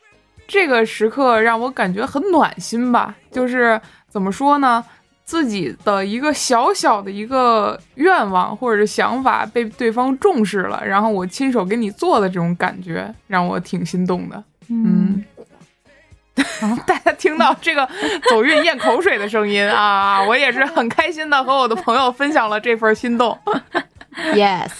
[0.47, 4.85] 这个时刻让我感觉很暖心吧，就是怎么说呢？
[5.25, 14.45] 自己的一个小小的一个愿望或者是想法被对方重视了，然后我亲手给你做的这种感觉，让我挺心动的。
[14.69, 15.25] 嗯，
[16.87, 17.89] 大家听到这个
[18.29, 23.39] 走运咽口水的声音啊， 我也是很开心的和我的朋友分享了这份心动。
[24.35, 24.71] Yes，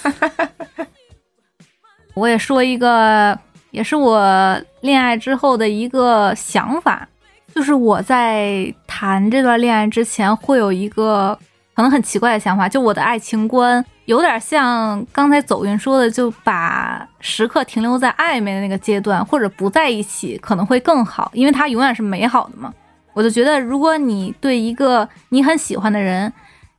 [2.15, 3.39] 我也说一个，
[3.71, 7.09] 也是我恋爱之后的一个想法。
[7.55, 11.39] 就是我在谈这段恋爱之前，会有一个
[11.75, 22.73] 可能很奇怪的想法，就我的爱情观有点像刚才走运说的，就把时刻停留在暧昧的那个阶段，或者不在一起可能会更好，因为它永远是美好的嘛。
[23.13, 26.33] 我就觉得，如果你对一个你很喜欢的人，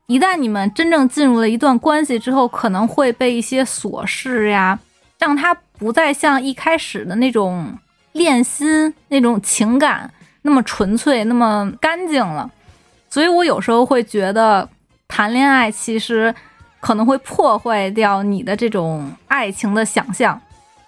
[0.07, 4.78] 一旦你们真正进入了一段关系之后，可能会被一些琐事呀，
[5.17, 7.78] 让他不再像一开始的那种
[8.11, 10.11] 恋心那种情感。
[10.47, 12.47] 那么纯粹，那么干净了，
[13.09, 14.69] 所以我有时候会觉得，
[15.07, 16.32] 谈恋爱其实
[16.86, 20.40] 可能会破坏掉你的这种爱情的想象。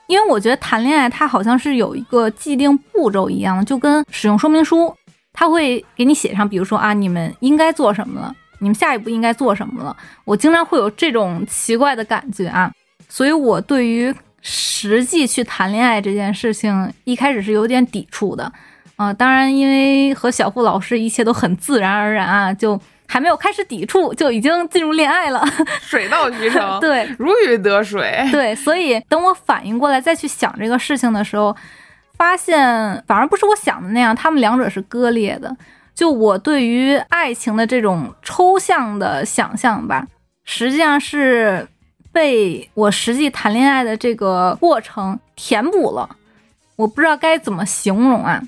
[0.05, 4.95] 因为我觉得谈恋爱它好像是有一个既定步骤一样，就跟使用说明书，
[5.33, 9.97] 它会给你写上，比如说啊，你们应该做什么了，你们下一步应该做什么了。
[10.23, 12.71] 我经常会有这种奇怪的感觉啊，
[13.09, 18.53] 所以我对于实际去谈恋爱这件事情，一开始是有点抵触的。
[18.97, 25.43] 啊，当然，因为和小付老师一切都很自然而然啊，就还没有开始抵触，就已经进入恋爱了，
[25.81, 28.53] 水到渠成，对，如鱼得水，对。
[28.55, 31.55] 所以等我反应过来再去想这个事情的时候，
[32.17, 32.61] 发现
[33.07, 35.55] 反而不是我想的那样，他们两者是割裂的。
[35.95, 40.05] 就我对于爱情的这种抽象的想象吧，
[40.43, 41.67] 实际上是
[42.11, 46.07] 被我实际谈恋爱的这个过程填补了。
[46.75, 48.39] 我不知道该怎么形容啊。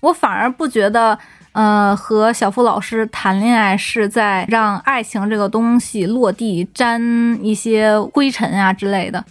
[0.00, 1.18] 我反而不觉得，
[1.52, 7.00] 呃，和小付老师谈恋爱是在让爱情这个东西落地沾
[7.42, 9.24] 一些灰尘啊之类的。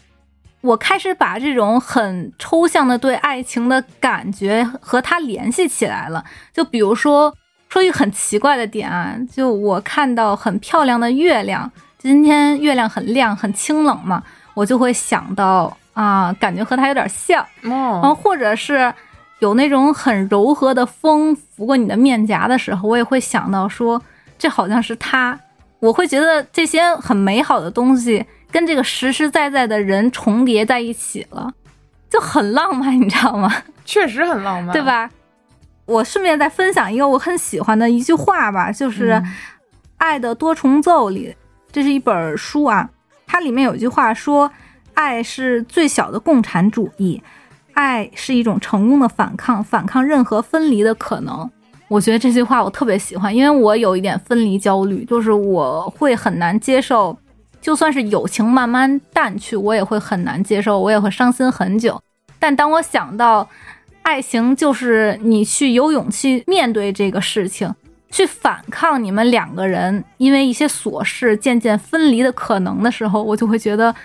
[0.60, 6.22] 我开始把这种很抽象的对爱情的感觉和它联系起来了。
[6.54, 7.34] 就比如说，
[7.70, 14.22] 说一个很奇怪的点啊，就我看到很漂亮的月亮，今天月亮很亮，很清冷嘛，
[14.54, 18.94] 我就会想到啊，感觉和他有点像，嗯，或者是。
[19.40, 24.02] 有那种很柔和的风拂过你的面颊的时候，我也会想到说，
[24.38, 25.40] 这好像是他。
[25.80, 31.54] 我会觉得这些很美好的东西跟这个实实在在的人重叠在一起了，
[32.10, 33.50] 就很浪漫，你知道吗？
[33.86, 35.10] 确实很浪漫，对吧？
[35.86, 39.14] 我顺便再分享一个我很喜欢的一句话吧，就是
[39.98, 41.34] 《爱的多重奏》里，
[41.72, 42.90] 这是一本书啊，
[43.26, 44.52] 它里面有一句话说
[44.94, 47.24] ：“爱是最小的共产主义。”
[47.80, 51.50] 爱是一种成功的反抗，反抗任何分离的可能。
[51.88, 57.18] 我觉得这句话我特别喜欢，因为我有一点分离焦虑，就是我会很难接受，
[57.62, 62.00] 就算是友情慢慢淡去，我也会很难接受，我也会伤心很久。
[62.38, 63.48] 但当我想到
[64.02, 67.74] 爱情就是你去有勇气面对这个事情，
[68.12, 73.96] 去反抗你们两个人因为一些琐事渐渐分离的可能的时候，我就会觉得。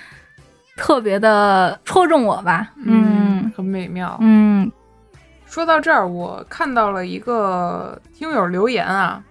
[0.76, 4.70] 特别的戳中我吧，嗯，很美妙，嗯。
[5.46, 9.22] 说到这儿，我看到了一个听友留言啊，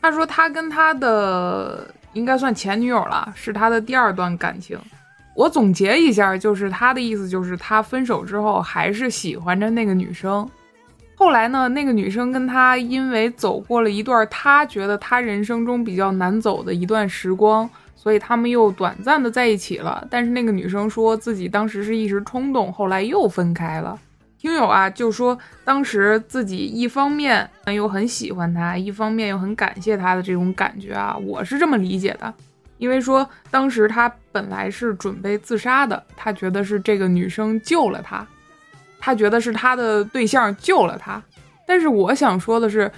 [0.00, 4.78] 他说他跟他的应该算前女友了，是他的第二段感情。
[5.34, 10.48] 我总结一下，就是他的意思就是他分手之后还是喜欢着那个女生。
[11.16, 17.68] 后来呢，那个女生跟他因为走过了一段他觉得他人生中比较难走的一段时光。
[18.02, 23.96] 所以他们又短暂的在一起了，但是那个女生说自己当时是一时冲动，后来又分开了。
[24.36, 32.34] 听友啊就说当时自己一方面又很喜欢他，一方面又很感谢他的这种感觉啊，我是这么理解的。
[32.78, 38.26] 因为说当时他本来是准备自杀的，他觉得是这个女生救了他，
[38.98, 41.22] 他觉得是他的对象救了他。
[41.64, 42.90] 但是我想说的是。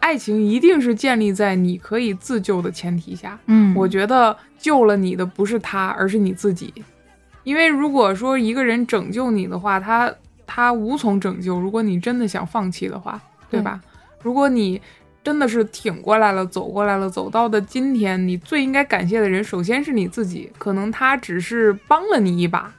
[0.00, 3.38] 爱情一定是建立在你可以自救的前提下。
[3.46, 6.72] 嗯，我觉得救了你的不是他，而是你自己。
[7.44, 10.12] 因为如果说一个人拯救你的话，他
[10.46, 11.58] 他无从拯救。
[11.58, 13.20] 如果你真的想放弃的话，
[13.50, 13.80] 对吧？
[14.22, 14.80] 如果你
[15.24, 20.50] 真的是挺过来了，走过来了，走到的今天，你最应该感谢的人，首先是你自己。
[20.58, 22.72] 可能他只是帮了你一把，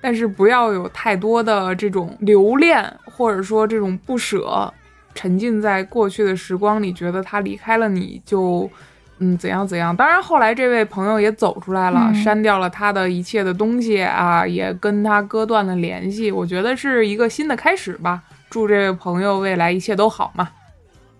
[0.00, 4.72] 但是不要有太多的这种留恋，或者说这种不舍。
[5.14, 8.68] 沉浸在过去的时光里，觉得他离开了你就，
[9.18, 9.94] 嗯，怎样怎样。
[9.94, 16.32] 当然，后来这位朋友也走出来了，删掉了他的一切的东西啊，也跟他割断了联系。
[16.32, 18.22] 我觉得是一个新的开始吧。
[18.50, 20.48] 祝这位朋友未来一切都好嘛。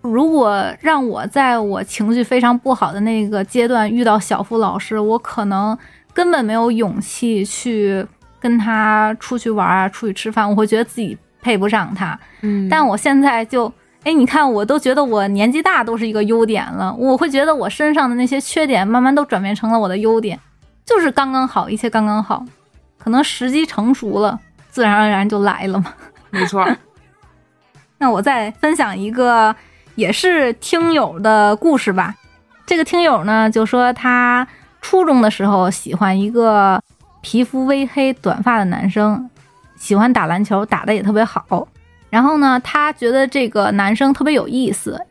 [0.01, 5.77] 如果让我在我情绪非常不好的那个阶段遇到小付老师，我可能
[6.13, 8.05] 根本没有勇气去
[8.39, 10.49] 跟他出去玩啊，出去吃饭。
[10.49, 12.19] 我会觉得自己配不上他。
[12.41, 13.71] 嗯，但我现在就。
[14.03, 16.93] 哎，你看，我都觉得我年纪大都是一个优点了。
[16.95, 20.37] 我会觉得我身上的那些缺点，慢慢都转变成了我的优点，
[20.85, 22.43] 就是刚刚好，一切刚刚好。
[22.97, 24.39] 可能时机成熟了，
[24.69, 25.93] 自然而然就来了嘛。
[26.31, 26.67] 没错。
[27.97, 29.55] 那我再分享一个
[29.95, 32.13] 也是听友的故事吧。
[32.65, 34.45] 这个听友呢，就说他
[34.81, 36.81] 初中的时候喜欢一个
[37.21, 39.29] 皮肤微黑、短发的男生，
[39.77, 41.67] 喜欢打篮球，打的也特别好。
[42.13, 45.03] 然后呢，他觉得这个男生特别有意思，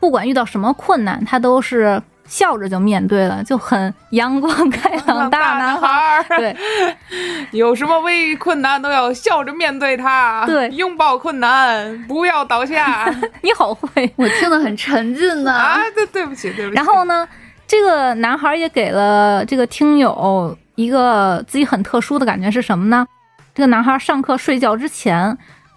[0.00, 6.24] 不管遇到什么困难，他都是笑着就面对了，就很阳光开朗大男孩。
[6.38, 6.56] 对，
[7.52, 10.46] 有什么危困难都要笑着面对他。
[10.46, 13.14] 对，拥抱困难，不要倒下。
[13.44, 15.52] 你好会，我听得很沉浸呢。
[15.52, 16.74] 啊，对，对不起，对不起。
[16.74, 17.28] 然后呢，
[17.66, 23.06] 这个男孩也给了这个听友一个自己很特殊的感觉是什么呢？
[23.54, 25.36] 这个男孩上课睡觉之前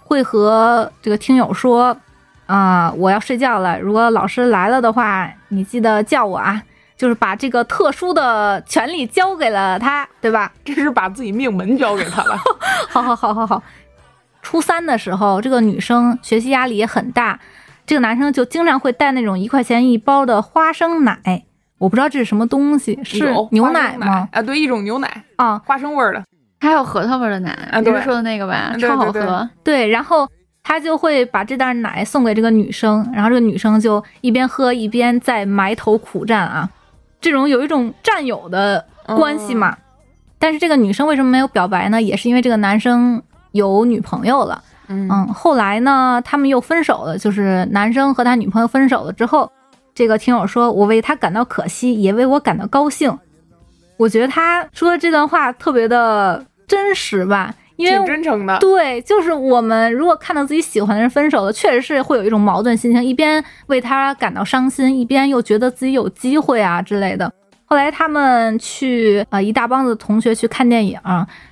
[0.09, 1.95] 会和这个听友说
[2.47, 6.63] ：“啊、我要睡觉了，如果老师来了的话，你记得叫我啊。”
[6.97, 10.51] 就是把这个特殊的权利交给了他，对吧？
[10.65, 12.37] 这是把自己命门交给他了。
[12.89, 13.63] 好好好好好。
[14.41, 17.39] 初三的时候，这个女生学习压力也很大，
[17.85, 21.45] 这个男生就经常会带那种一块钱一包的花生奶，
[21.77, 24.27] 我不知道这是什么东西，是牛奶吗？
[24.33, 26.23] 啊，对，一种牛奶，啊，花生味儿的。
[26.59, 28.75] 还有核桃味儿的奶，啊对你是说的那个吧？
[28.79, 29.49] 超好对对喝。
[29.63, 30.27] 对，然后
[30.63, 36.69] 他就会把这袋奶送给这个女生，然后这个女生就一边喝一边在埋头苦战啊，
[37.21, 39.77] 这种有一种战友的关系嘛。
[40.37, 42.01] 但是这个女生为什么没有表白呢？
[42.01, 44.63] 也是因为这个男生有女朋友了。
[44.87, 49.51] 嗯嗯，后来呢，他们又分手了，就是男生和他女朋友分手了之后，
[49.93, 53.15] 这个听友说我为他感到可惜，也为我感到高兴。
[53.97, 58.57] 我觉得他说的这段话特别的真实吧，因为挺真诚的。
[58.59, 67.29] 对，就是我们如果看到自己喜欢的人分手了，确实是会有一种矛盾心情，一边为他感到伤心，一边又觉得自己有机会啊之类的。
[67.65, 70.99] 后来他们去呃一大帮子同学去看电影，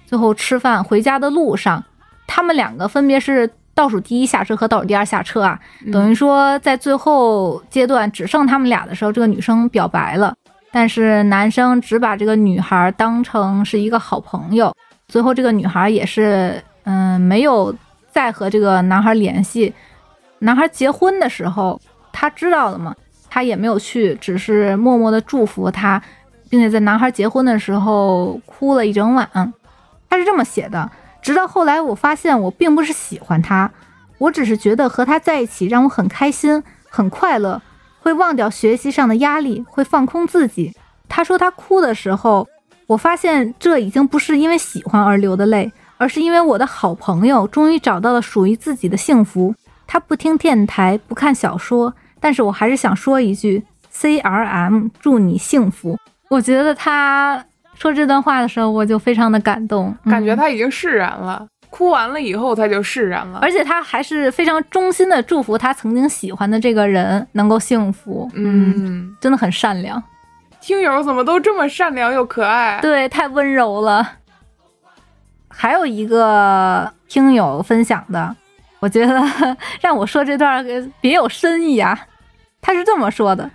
[0.05, 1.83] 最后吃饭回家的路上，
[2.25, 5.59] 他们两个分别是倒数第一下车和倒数第二下车啊，
[5.91, 10.33] 等于说在最后阶段只剩他们俩的时候，这个女生表白了，
[10.71, 14.73] 但是男生只把这个女孩当成是一个好朋友。
[15.07, 17.73] 最后这个女孩也是，嗯，没有
[18.11, 19.73] 再和这个男孩联系。
[20.39, 21.79] 男孩结婚的时候，
[22.11, 22.93] 他知道了嘛，
[23.29, 26.01] 他也没有去，只是默默的祝福他，
[26.49, 29.53] 并且在男孩结婚的时候哭了一整晚。
[30.09, 30.91] 他是这么写的：
[31.21, 33.71] 直到后来，我发现我并不是喜欢他，
[34.17, 37.61] 我只是觉得和他在一起让我很开心、很快乐，
[38.01, 40.75] 会忘掉学习上的压力，会放空自己。
[41.07, 42.45] 他说他哭的时候。
[42.87, 49.53] 我发现这已经不是因为喜欢而流的泪，而是因为我的好朋友终于找到了属于自己的幸福。
[49.85, 53.63] 他不听电台，不看小说，但是我还是想说一句
[53.93, 55.97] ：CRM，祝你幸福。
[56.29, 57.43] 我觉得他
[57.75, 61.45] 说这段话的时候，我就非常的感动，感觉嗯他已经释然了。
[61.69, 63.39] 哭完了以后，他就释然了。
[63.41, 68.29] 而且他还是非常衷心的祝福他曾经喜欢的这个人能够幸福。
[68.33, 70.01] 嗯，真的很善良。
[70.67, 72.77] 听友怎么都这么善良又可爱？
[72.81, 74.15] 对，太温柔了。
[75.47, 78.35] 还有一个听友分享的，
[78.81, 79.23] 我觉得
[79.79, 80.61] 让我说这段
[80.99, 81.97] 别有深意啊。
[82.59, 83.49] 他是这么说的：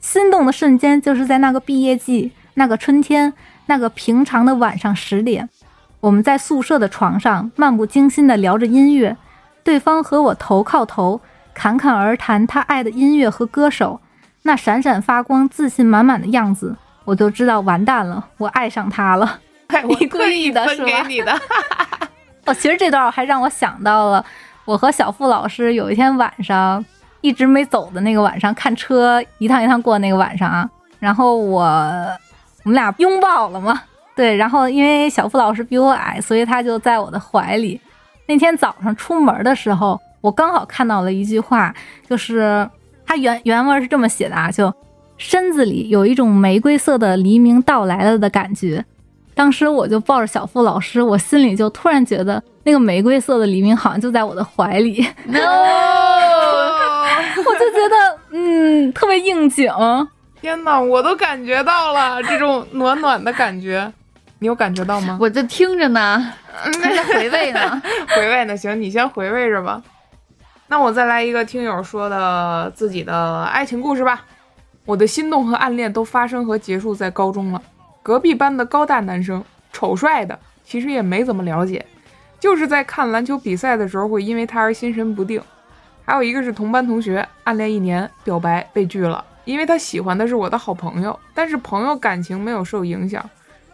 [0.00, 3.32] 心动的瞬间就是在那个毕业季，那个春天，
[3.66, 5.48] 那个平常的晚上十点，
[6.00, 9.16] 我们在宿舍的床上漫不经心地聊着音乐，
[9.62, 11.20] 对方和我头靠头，
[11.54, 14.00] 侃侃而谈他爱的音乐和歌手，
[14.42, 16.74] 那闪闪发光、自信满满的样子，
[17.04, 19.40] 我就知道完蛋了，我爱上他了。
[19.98, 21.32] 你故意的是吧给你的。
[22.46, 24.24] 哦，其实这段还让我想到了
[24.64, 26.82] 我和小付老师有一天晚上
[27.20, 30.68] 一直没走的那个晚上，看车一趟一趟过那个晚上啊，
[30.98, 31.62] 然后我
[32.64, 33.82] 我们俩拥抱了嘛，
[34.16, 37.78] 对，然后因为小付老师比我矮，所以他就在我的怀里。
[38.26, 41.74] 那天早上出门的时候，我刚好看到了一句话，
[42.08, 42.68] 就是
[43.08, 44.72] 他原原文是这么写的啊，就
[45.16, 48.84] 身子里有一种玫瑰色的黎明到来了的感觉。
[49.34, 55.38] 当时我就抱着小付老师，我心里就突然觉得那个玫瑰色的黎明好像就在我的怀里，No，
[57.38, 59.72] 我就觉得嗯特别应景。
[60.40, 63.90] 天哪，我都感觉到了这种暖暖的感觉，
[64.38, 65.16] 你有感觉到吗？
[65.20, 66.32] 我这听着呢，
[66.82, 67.80] 还在回味呢。
[68.14, 69.80] 回味呢，行，你先回味着吧。
[70.70, 74.26] 那我再来一个听友说的自己的爱情故事吧。
[74.84, 77.62] 我的心动和暗恋都发生和结束在高中了。
[78.02, 79.42] 隔壁班的高大男生，
[79.72, 81.84] 丑帅的，其实也没怎么了解，
[82.38, 85.42] 就是在看篮球比赛的时候会因为他而心神不定。
[86.04, 93.22] 还有一个是同班同学，暗恋一年，表白被拒了，因为他喜欢的是我的好朋友，但是朋友感情没有受影响。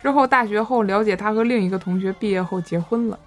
[0.01, 3.19] 之后大学后了解他和另一个同学毕业后结婚了。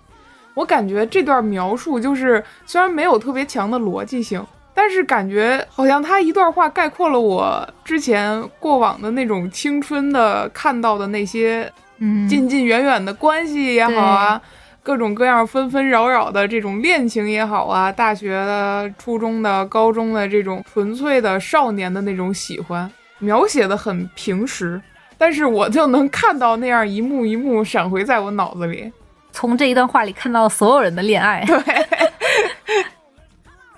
[0.58, 4.44] 我感觉这段描述就是虽然没有特别强的逻辑性，
[4.74, 14.42] 但是感觉好像他一段话概括了我之前过往的那种青春的看到的那些嗯，近近远远的关系也好啊，
[14.82, 24.82] 各种各样纷纷扰扰的这种恋情也好啊，大学的、初中的、高中的这种纯粹的少年的那种喜欢，描写的很平实，
[25.20, 28.92] 但是我就能看到那样一幕一幕闪回在我脑子里。
[29.38, 31.46] 从这一段话里看到了所有人的恋爱。
[31.46, 31.56] 对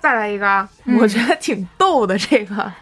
[0.00, 2.16] 再来一个啊，嗯我觉得挺逗的。
[2.16, 2.72] 这个，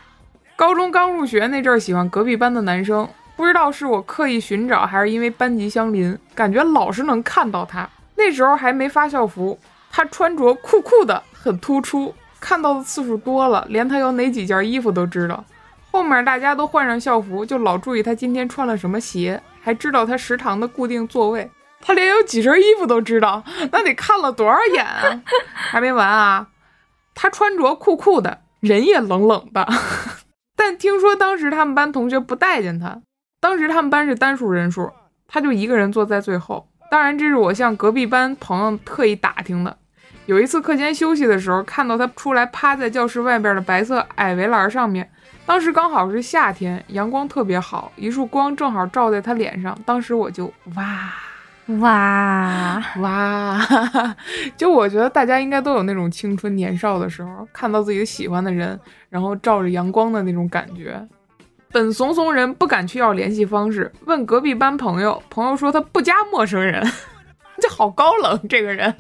[0.55, 7.89] 高中刚入学那阵儿，喜欢隔壁班的男生，不知道是我刻意寻找，还是因为班级相邻，感觉老是能看到他。
[8.15, 9.59] 那时候还没发校服，
[9.91, 15.45] 他穿着酷酷的，很突出，看到的次数多了，连他有哪几件衣服都知道。
[15.91, 21.51] 后面大家都换上校服，就老注意他今天穿了什么鞋，还知道他食堂的固定座位。
[21.81, 25.23] 他连有几身衣服都知道，那得看了多少眼啊！
[25.55, 26.49] 还没完啊，
[27.15, 29.67] 他穿着酷酷的，人也冷冷的。
[30.57, 33.01] 但听说当时他们班同学不待见他，
[33.41, 34.91] 当时他们班是单数人数，
[35.27, 36.69] 他就一个人坐在最后。
[36.91, 39.77] 当然，这是我向隔壁班朋友特意打听的。
[40.27, 45.11] 有一次课间休息的时候，看到他出来趴在教室外边的白色矮围栏上面。
[45.47, 49.79] 当时刚好是夏天，阳光特别好，一束光正好照在他脸上。
[49.87, 51.13] 当时我就哇
[51.81, 53.61] 哇 哇，
[54.57, 58.79] 就我觉得大家应该都有那种青春年少的时候，看到自己喜欢的人，
[59.11, 61.07] 然后照着阳光的那种感觉。
[61.71, 66.83] 本怂怂人不敢去要联系方式，问隔壁班朋友，朋友说他不加陌生人，
[67.61, 68.41] 这好高冷。
[68.49, 68.95] 这个人，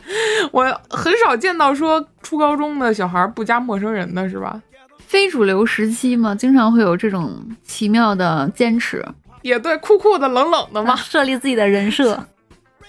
[0.52, 4.60] 我很少见到说初高中的小孩不加陌生人的是吧？
[4.98, 9.02] 非主流时期嘛，经常会有这种奇妙的坚持，
[9.40, 12.22] 也对，酷酷的、冷冷的嘛，设立自己的人设。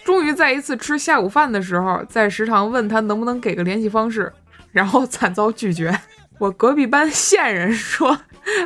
[0.10, 4.34] 终于在一次吃下午饭的时候，在食堂问他能不能给个联系方式，
[4.72, 5.96] 然后惨遭拒绝。
[6.40, 8.18] 我隔壁班线人说，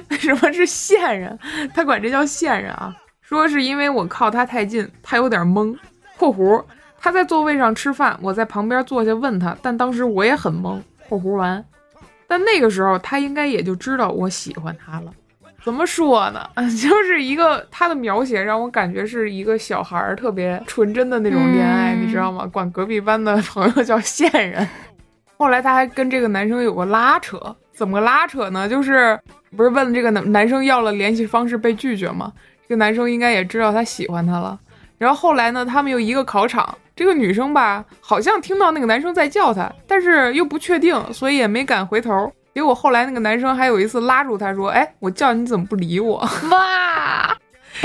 [0.10, 1.38] 为什么是线人？
[1.74, 5.78] 他管这叫线人啊，说是因为我靠他太近，他有点懵。
[6.18, 6.64] （括弧
[6.98, 10.80] 他在座位上吃饭，我在旁边坐下问他，但当时我也很懵。
[11.10, 11.62] ）（括弧完）
[12.26, 15.12] 但那个时候，他应该也就知道我喜欢他了。
[15.64, 16.48] 怎么说呢？
[16.82, 22.46] 就是一个他的描写让我感觉是一个小孩儿特别纯真的那种恋爱，你知道吗？
[22.46, 24.68] 管隔壁班的朋友叫 线人。
[25.38, 27.40] 后来他还跟这个男生有个拉扯，
[27.74, 28.68] 怎么个拉扯呢？
[28.68, 29.20] 就是
[29.56, 32.32] 不是问这个男男生要了联系方式被拒绝吗？
[32.68, 34.60] 这个男生应该也知道他喜欢他了。
[34.98, 36.78] 然后后来呢，他们又一个考场。
[36.96, 42.32] 这个女生吧，好像听到那个男生在叫她，但是又不确定，所以也没敢回头。
[42.54, 46.18] 结果后来那个男生还有一次拉住她说：“哎，我叫你怎么不理我？”
[46.52, 47.36] 哇，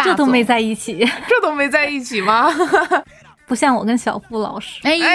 [0.05, 2.49] 这都没在一起， 这都没在一起吗？
[3.47, 4.81] 不像我跟小付老师。
[4.85, 5.07] 哎呦，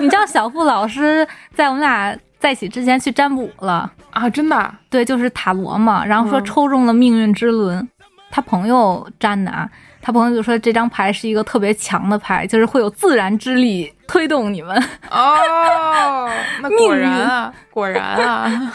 [0.00, 4.28] 你知道小付老师在我们俩在一起之前去占卜了啊？
[4.30, 4.74] 真的？
[4.88, 7.86] 对，就是塔罗嘛，然后说抽中了命运之轮，
[8.30, 9.68] 他朋友占的啊。
[10.02, 14.76] 他朋友就说这张牌是一个特别强的牌，就是会有自然之力推动你们。
[15.10, 16.30] 哦，
[16.62, 18.72] 那果 然啊，果然啊。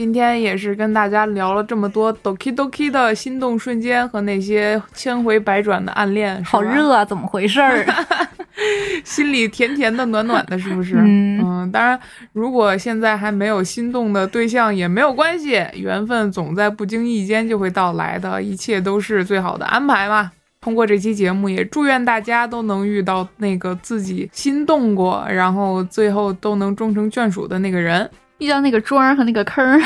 [0.00, 7.84] 今天也是跟大家聊了这么多 doki doki 的心动瞬间和那些千回百转的暗恋，好热啊，怎么回事儿？
[9.04, 10.94] 心里甜甜的、暖暖的，是不是？
[10.96, 12.00] 嗯，当然，
[12.32, 20.32] 如果现在还没有心动的对象也没有关系，缘分总在不经意间就会到来的，一切都是最好的安排嘛。
[20.62, 28.10] 通过这期节目，也祝愿大家都能遇到那个自己心动过，然后最后都能终成眷属的那个人。
[28.40, 29.78] 遇到那个桩和那个坑，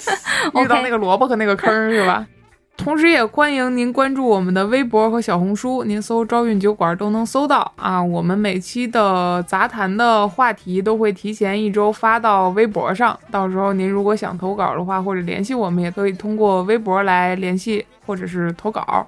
[0.62, 2.24] 遇到那个萝卜和那个坑是吧？
[2.74, 8.02] 同时也欢迎您关注我们的微博和小红书，您搜“招运酒馆”都能搜到啊。
[8.02, 19.06] 我们每期的杂谈的话题都会提前一周发到微博上，到时候您如果想投稿的话，或者联系我们，也可以通过微博来联系或者是投稿。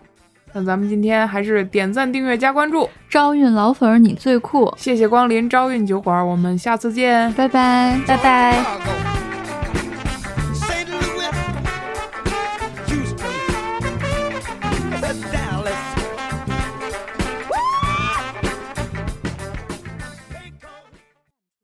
[0.55, 4.73] 那咱们今天还是点赞、订阅、加关注，招运老粉儿你最酷！
[4.77, 9.24] 谢谢光临招运酒馆，我们下次见，拜拜，拜拜。